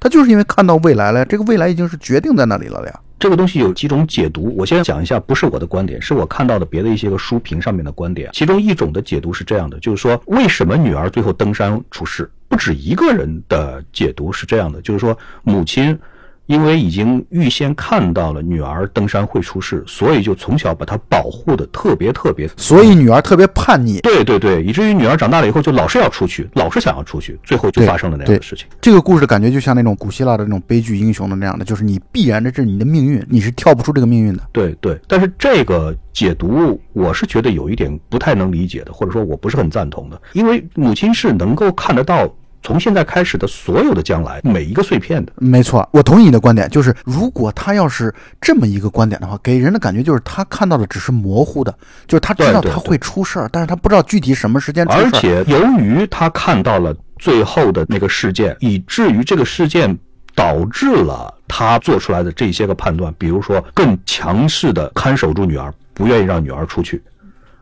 [0.00, 3.00] 他就是因为看到未来了，这个未来已经是决定在那里了呀。
[3.18, 8.28] 这个东西有几种解读，我先讲一下，不是我的观点，是我看到的别的一些个书评上面的观点。
[8.32, 15.98] 其中一种的解读是这样的，就是说为什么女儿最后登山出事，不止一个人的解读是这样的，就是说母亲。
[16.46, 24.00] 因为已经预先看到了女儿登山会出事，所以就从小把她保护的特别特别，所以女儿特别叛逆。
[24.00, 28.66] 对对对，以至于女儿长大了以后就老是要出去，老是想要出去，最后就发生了那样的事情。
[28.80, 34.42] 这个故事感觉就像那种古希腊的那种悲剧英雄的那样的，就是你必然的这是你的命运，你是跳不出这个命运的。
[34.52, 42.30] 对对，但是这个解读我是觉得有一点不太能理解的，或者说我不是很赞同的，因为母亲是能够看得到。
[42.64, 46.66] 从现在开始的所有的将来，每一个碎片的，没错，我同意你的观点。
[46.70, 51.72] 就是如果他要是这么一个观点的话，给人的感觉就是他看到的只是模糊的，
[52.06, 59.94] 就是他知道他会出事儿，但是他不知道具体什么时间出事而且由于他看到了最后的那个事件，以至于这个事件
[60.34, 67.02] 导致了他做出来的这些个判断，比如说更强势的看守住女儿，不愿意让女儿出去。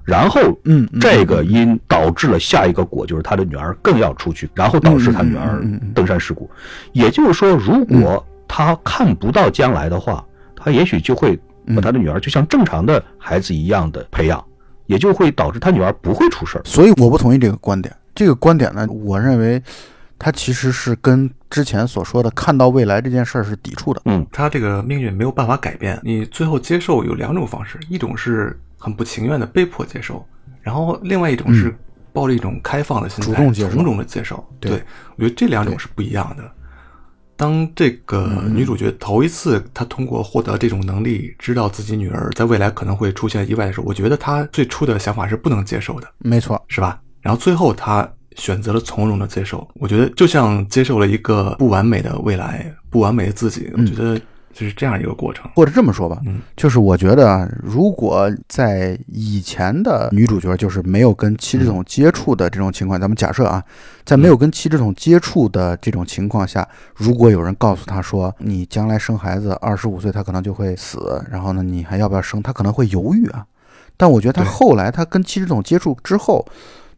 [0.04, 5.62] 然后，嗯，这个因导致了下一个果，就是他的女儿更要出去，然后导致他女儿
[5.94, 6.50] 登山事故。
[6.92, 10.24] 也就是说，如果他看不到将来的话，
[10.56, 11.38] 他也许就会
[11.74, 14.44] 把他的女儿就像正常的孩子一样的培养，
[14.86, 16.62] 也就会导致他女儿不会出事儿。
[16.64, 17.94] 所以我不同意这个观点。
[18.12, 19.62] 这个观点呢，我认为，
[20.18, 24.02] 他其实是跟之前所说的看到未来这件事儿是抵触的。
[24.06, 28.58] 嗯，他这个命运没有办法改变，你最后接受有两种方式，一种是。
[28.82, 30.26] 很不情愿的被迫接受，
[30.60, 31.72] 然后另外一种是
[32.12, 34.44] 抱着一种开放的心态，主动接受，从容的接受。
[34.58, 34.82] 对，
[35.14, 36.42] 我觉得这两种是不一样的。
[37.36, 47.00] 当这个女主角头一次她通过获得这种能力，知道自己女儿在未来可能会出现意外的时候，我觉得她最初的想法是不能接受的，没错，是吧？
[47.20, 54.20] 然后最后她选择了从容的接受，我觉得就像接受了一个不完美的未来，不完美的自己，我觉得。
[54.52, 63.62] 就是这样一个过程，或者这么说吧，嗯，就是我觉得啊，如果在以前的女主角就是没有跟七只桶接触的这种情况，咱们假设啊，
[64.04, 72.42] 在没有跟七只桶接触的这种情况下，如果有人告诉她说，你将来生孩子，二十五岁她可能就会死，然后呢，你还要不要生？
[72.42, 73.46] 她可能会犹豫啊。
[73.96, 76.46] 但我觉得她后来，她跟七只桶接触之后，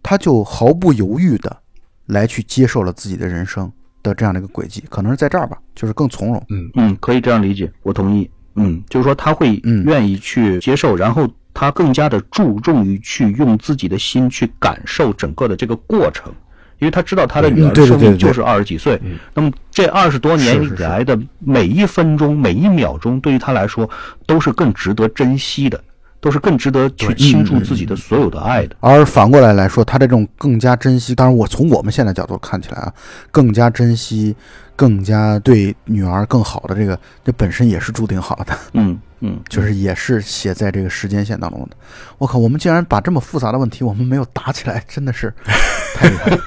[0.02, 1.58] 她就毫不犹豫的
[2.06, 3.70] 来去接受了自己的人生。
[4.04, 6.46] 的这样的一个轨迹，可能是在这儿吧，就是更从容。
[6.50, 8.30] 嗯嗯，可以这样理解，我同意。
[8.54, 16.32] 嗯，就是说他会愿意去接受，然后他更加的注重于去用自己的心去感受整个的这个过程，
[16.78, 19.00] 因为他知道他的女儿生命就是二十几岁。
[19.34, 23.90] 那么这二十多年以来的每一分钟、每一秒钟，对于他来说
[24.24, 25.82] 都是更值得珍惜的。
[26.24, 31.14] 都是更值得去倾注自己的所有的爱的，而反过来来说，他这种更加珍惜。
[31.14, 32.90] 当然，我从我们现在角度看起来啊，
[33.30, 34.34] 更加珍惜，
[34.76, 38.58] 更加对女儿更好的这个，这本身也是注定好的。
[38.72, 41.76] 嗯嗯，就是也是写在这个时间线当中的。
[42.18, 45.32] 我靠，我们竟然把这么复杂的问题，我们没有答起来，真的是
[45.94, 46.40] 太厉害了。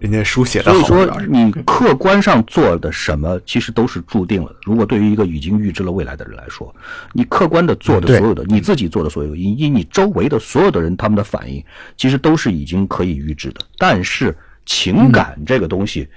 [0.00, 4.54] 人家书写的好，所以说你客观上做的什么，其实都是注定了。
[4.64, 6.74] 如果对于一个已经预知了未来的人来说，
[7.12, 11.64] 你客观的做的所有的，你自己做的所有，以及你周围的所有的人他们的反应，
[11.96, 13.60] 其实都是已经可以预知的。
[13.78, 16.08] 但是情感这个东西。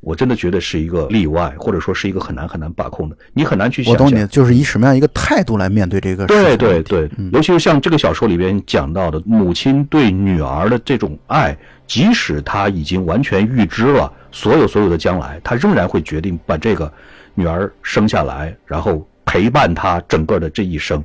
[0.00, 3.92] 我真的觉得是一个例外，或者说是一个很难很难把控的，你很难去想。
[3.92, 6.26] 我懂你，就是以什么样一个态度来面对这个。
[6.26, 16.92] 对对对，尤其是像这个小说里边讲到的，母亲对女儿的这种爱，即使她已经完全预知了所有所有的将来，她仍然会决定把这个
[17.34, 21.02] 女儿生下来，然后陪伴她整个的这一生。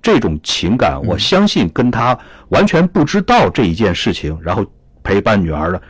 [0.00, 2.16] 这种情感，我相信跟她
[2.50, 4.64] 完全不知道这一件事情，然后
[5.02, 5.82] 陪伴女儿的。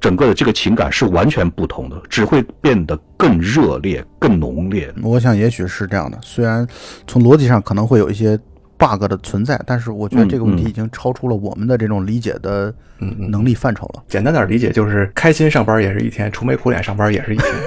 [0.00, 4.90] 整个的这个情感是完全不同的，只会变得更热烈、更浓烈。
[5.02, 6.66] 我想也许是这样的，虽然
[7.06, 8.38] 从逻辑上可能会有一些
[8.78, 14.02] bug 的存在，但是我觉得这个问题已经超出了我们的这种理解的能力范畴了。
[14.08, 17.48] 简单点理解就是，开心上班也是一天，愁眉苦脸上班也是一天。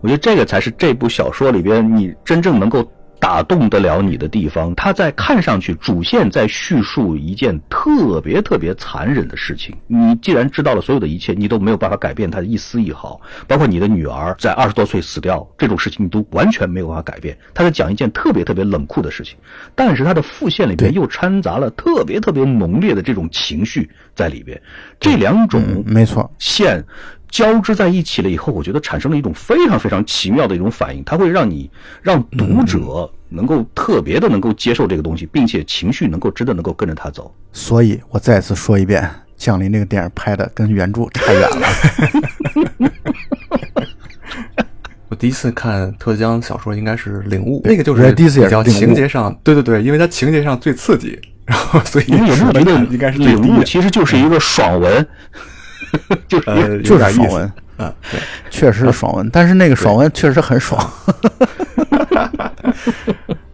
[0.00, 2.84] 我觉得这个才是这部小说里边你真正能够。
[3.18, 9.74] 打动得了你的地方，他在看上去主线在叙述一件特别特别残忍的事情。
[9.86, 17.36] 你既然知道了所有的一切，你都没有办法改变他的一丝一毫，包括你的女儿在二十多岁死掉这种事情，你都完全没有办法改变。
[17.54, 19.36] 他在讲一件特别特别冷酷的事情，
[19.74, 24.60] 但是他的副线里边又掺杂了特别特别浓烈的这种情绪在里边。
[25.00, 26.84] 这两种没错线
[27.28, 31.70] 交织在一起了以后，我觉得产生了一种非常非常奇妙的一种反应，它会让你
[32.02, 37.34] 让读者能够特别的能够接受这个东西，并且情绪能够真的能够跟着它走。
[37.52, 39.02] 所以我再次说一遍，
[39.36, 41.66] 《降临》这个电影拍的跟原著差远了。
[45.08, 53.62] 我第一次看特德江小说应该是《领悟》，那个就是第一次也是比较情节上，对对对，因为它情节上最刺激，然后所以因为有没有觉得 应该是领悟。
[53.62, 55.06] 其实就是一个爽文，
[56.28, 58.20] 就是呃，就是爽文，啊，对，
[58.50, 60.80] 确实是爽文，但是那个爽文确实很爽。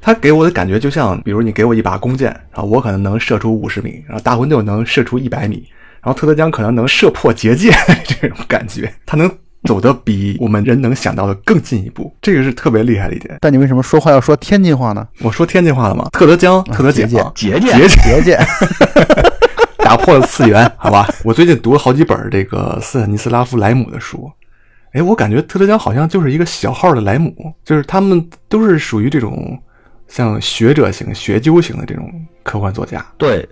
[0.00, 5.64] 他给我的感觉就像，比如你给我一把弓箭，然后我可能能射出五十米，然后大魂斗能射出一百米，
[6.02, 7.70] 然后特德江可能能射破结界
[8.20, 9.30] 这种感觉，他能
[9.62, 13.36] 走得比我们人能想到的更进一步，这个是特别厉害的一点。
[13.40, 15.06] 但你为什么说话要说天津话呢？
[15.20, 16.08] 我说天津话了吗？
[16.12, 18.40] 特德江，特德结界江，节俭节俭别介，
[19.92, 21.06] 打破了次元， 好吧？
[21.22, 24.32] 我最近读了好几本这个斯坦尼斯拉夫莱姆的书，
[24.92, 29.60] 哎，我感觉特德江好像就是一个小号的莱姆，就是他们都是属于这种
[30.08, 32.10] 像学者型、学究型的这种
[32.42, 33.04] 科幻作家。
[33.18, 33.46] 对，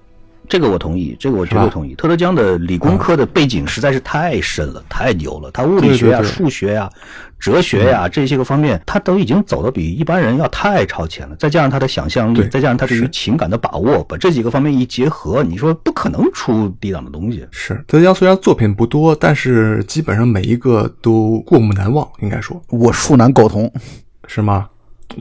[0.50, 1.94] 这个我同意，这个我绝对同意。
[1.94, 5.48] 特德江的理工科的背景实在是太深了，太牛了。
[5.52, 6.90] 他物理学呀、对对对数学呀、
[7.38, 11.36] 哲学呀这些个方面，他都已经走的比一般人要太超前了。
[11.36, 17.46] 再加上他的想象力，再加上他对于情感的把握，把这几个方面一结合，你说不可能出低档的东西。
[17.52, 23.72] 是特德江虽然作品不多，但是基本上每一个都过目难忘，应该说我恕难苟同。
[24.26, 24.68] 是吗？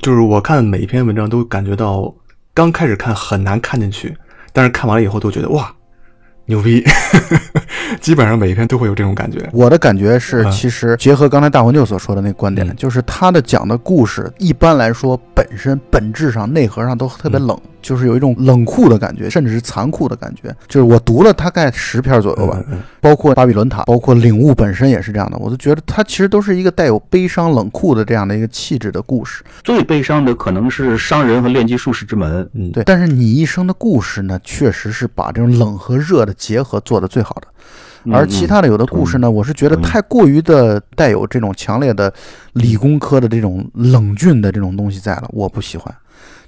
[0.01, 2.11] 就是我看每一篇文章都感觉到，
[2.53, 4.15] 刚开始看很难看进去，
[4.59, 5.73] 但是看完了以后都觉得哇，
[6.43, 6.83] 牛逼！
[8.01, 9.49] 基本上每一篇都会有这种感觉。
[9.53, 20.55] 我的感觉是，嗯其实结合刚才大黄舅所说的那个观点，嗯就是他的讲的故事，一般来说本身本质上内核上都特别冷，嗯就是有一种冷酷的感觉，甚至是残酷的感觉。
[20.67, 22.61] 就是我读了大概十篇左右吧，
[22.99, 29.43] 包括巴比伦塔，包括领悟本身也是这样的，我都觉得它其实都是一个带有悲伤冷酷的这样的一个气质的故事。
[29.63, 32.49] 最悲伤的可能是商人和炼金术士之门。
[32.53, 37.47] 嗯，对，但是你一生的故事呢，确实是把这种冷和热的结合做得最好的。
[38.13, 42.11] 而其他的有的故事呢，我是觉得太过于的带有这种强烈的
[42.53, 45.93] 理工科的这种冷峻的这种东西在了，我不喜欢。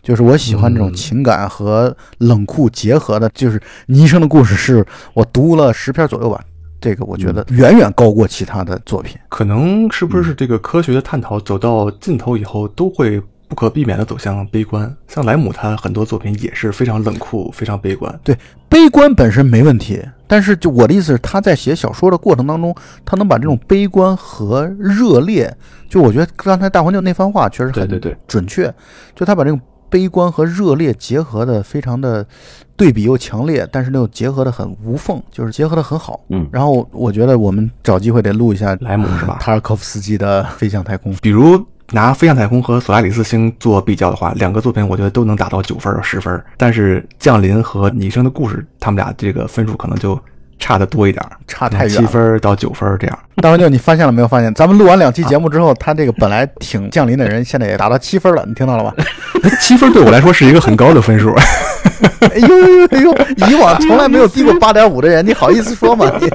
[0.01, 6.43] 就是我喜欢这种嗯情感和冷酷结合的，就是倪生的故事是我读了十篇左右吧，
[6.79, 9.17] 这个我觉得远远高过其他的作品。
[9.29, 14.95] 可能是不是这个科学的探讨走到尽头以后，都会不可避免的走向悲观？
[15.07, 18.19] 像莱姆他很多作品也是非常冷酷、非常悲观。
[18.23, 18.35] 对
[18.67, 22.73] 悲观本身没问题，但是就我的意思是，他在写小说的过程当中，
[23.03, 25.53] 他能把这种悲观和热烈，
[25.89, 28.73] 就我觉得刚才大黄牛那番话确实很对对对，准确，
[29.13, 29.59] 就他把这种
[29.91, 32.25] 悲观和热烈结合的非常的
[32.75, 36.19] 对比又强烈，但是又结合的很无缝，就是结合的很好。
[36.29, 39.37] 嗯然后我觉得我们找机会得录一下莱姆是吧？
[39.39, 41.13] 塔尔科夫斯基的《飞向太空》。
[41.21, 50.17] 比如拿《飞向太空》和《索拉里斯星》做比较的话，两个作品我觉得都能达到九分、十分，但是《降临》和《拟声的故事》，他们俩这个分数可能就
[50.61, 52.05] 差的多一点，差太远七。
[52.05, 53.19] 分到九分这样。
[53.37, 54.27] 大文舅，你发现了没有？
[54.27, 58.93] 发现咱们录完两期节目之后，他这个本来挺降临的人，现在也达到七分了，你听到了吧？
[59.59, 61.33] 七分对我来说是一个很高的分数。
[62.21, 63.13] 哎呦呦哎呦！
[63.49, 66.09] 以往从来没有低过八点五的人，你好意思说吗？
[66.21, 66.29] 你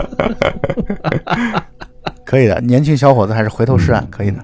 [2.26, 4.38] 可以的，年轻小伙子还是回头是岸，可以的。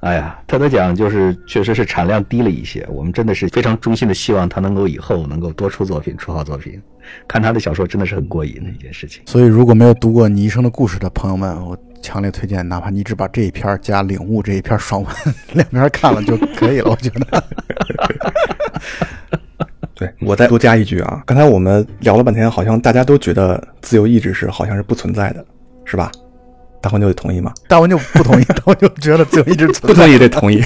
[0.00, 6.80] 哎呀，特德奖就是确实是产量低了一些，我们真的是非常衷心的希望他能够以后能够多出作品，出好作品。
[7.26, 9.22] 看他的小说真的是很过瘾的一件事情。
[9.26, 15.12] 所以，如果没有读过《你一生的故事》的朋友们，我强烈推荐，哪怕你只把这一篇加领悟这一篇爽文
[15.54, 16.90] 两篇看了就可以了。
[16.90, 17.44] 我觉得，
[19.96, 25.44] 对我再多加一句啊，刚才我们聊了半天，好像大家都觉得自由意志是好像是不存在的，
[25.84, 26.12] 是吧？
[26.80, 27.52] 大黄牛同意吗？
[27.68, 30.04] 大文就不同意， 大文就觉得自由意志不存在。
[30.04, 30.60] 同意得同意。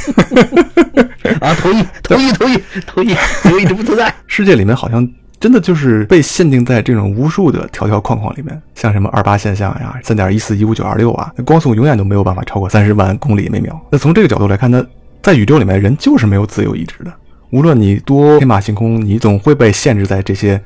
[1.40, 4.14] 啊，同意，同意， 同意，同意，自由意，志不存在。
[4.26, 5.08] 世界里面好像
[5.40, 13.80] 真的就是被限定在这种无数的条条框框里面，像什么二八现象呀、三点一四一五九二六啊，那光速永远都没有办法超过三十万公里每秒。
[13.90, 14.84] 那从这个角度来看，那
[15.22, 17.12] 在宇宙里面人就是没有自由意志的，
[17.50, 20.60] 无论你多天马行空，你总会被限制在这些。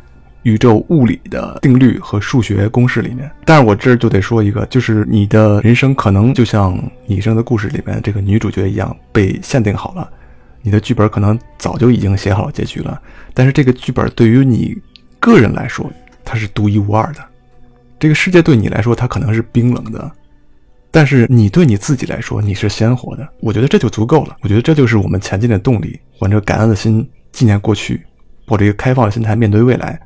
[0.47, 6.73] 宇宙物理的定律和数学公式里面，但是我这儿就得说一个，就是你的人生可能就像
[7.05, 10.09] 《你生的故事》里面这个女主角一样，被限定好了，
[10.63, 13.03] 你的剧本可能早就已经写好了结局了，
[13.35, 14.73] 但是这个剧本对于你
[15.19, 15.91] 个人来说，
[16.25, 17.19] 它是独一无二的。
[17.99, 20.09] 这个世界对你来说，它可能是冰冷的，
[20.93, 23.29] 但是你对你自己来说，你是鲜活的。
[23.41, 24.37] 我觉得这就足够了。
[24.43, 25.99] 我觉得这就是我们前进的动力。
[26.21, 28.07] 怀着感恩的心纪念过去，
[28.47, 30.01] 抱着一个开放的心态面对未来，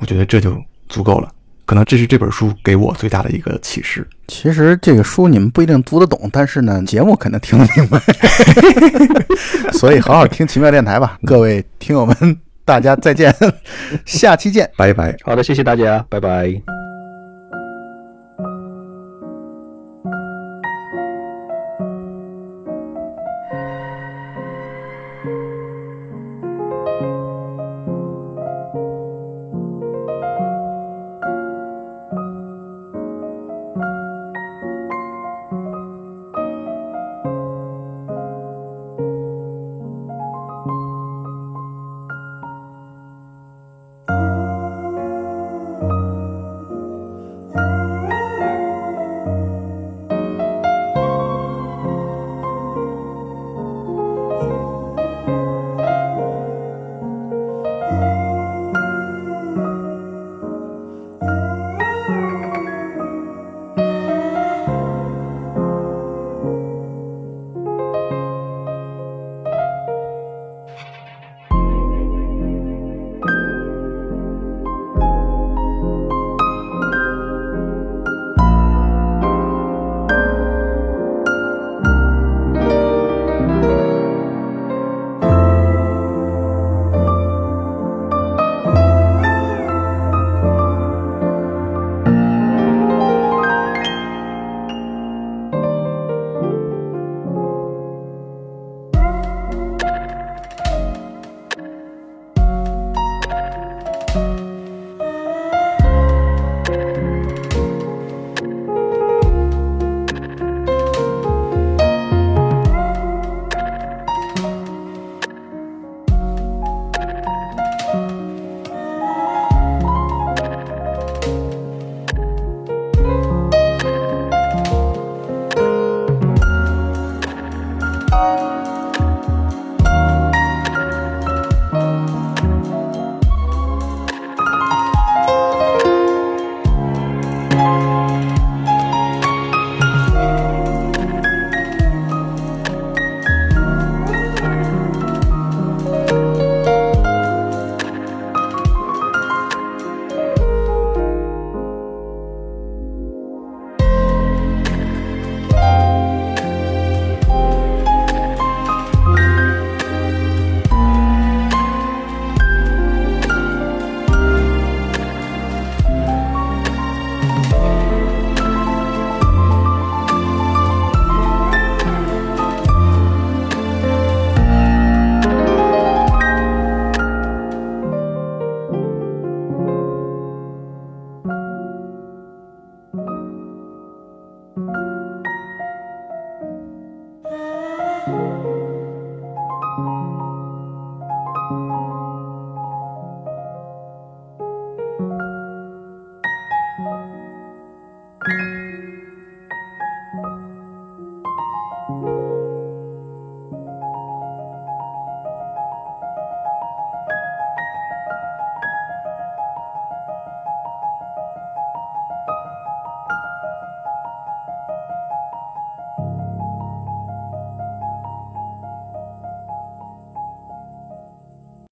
[0.00, 0.56] 我觉得这就
[0.88, 1.28] 足够了。
[1.64, 4.08] 可能这是这本书给我最大的一个启示。
[4.28, 8.00] 其实这个书你们不一定读得懂，但是呢，节目肯定听得明白。
[9.72, 12.16] 所以好好听奇妙电台吧，各位听友们，
[12.64, 13.34] 大家再见，
[14.06, 14.70] 下期见。
[14.78, 15.14] 拜拜。
[15.22, 16.77] 好的，谢谢大家，拜拜。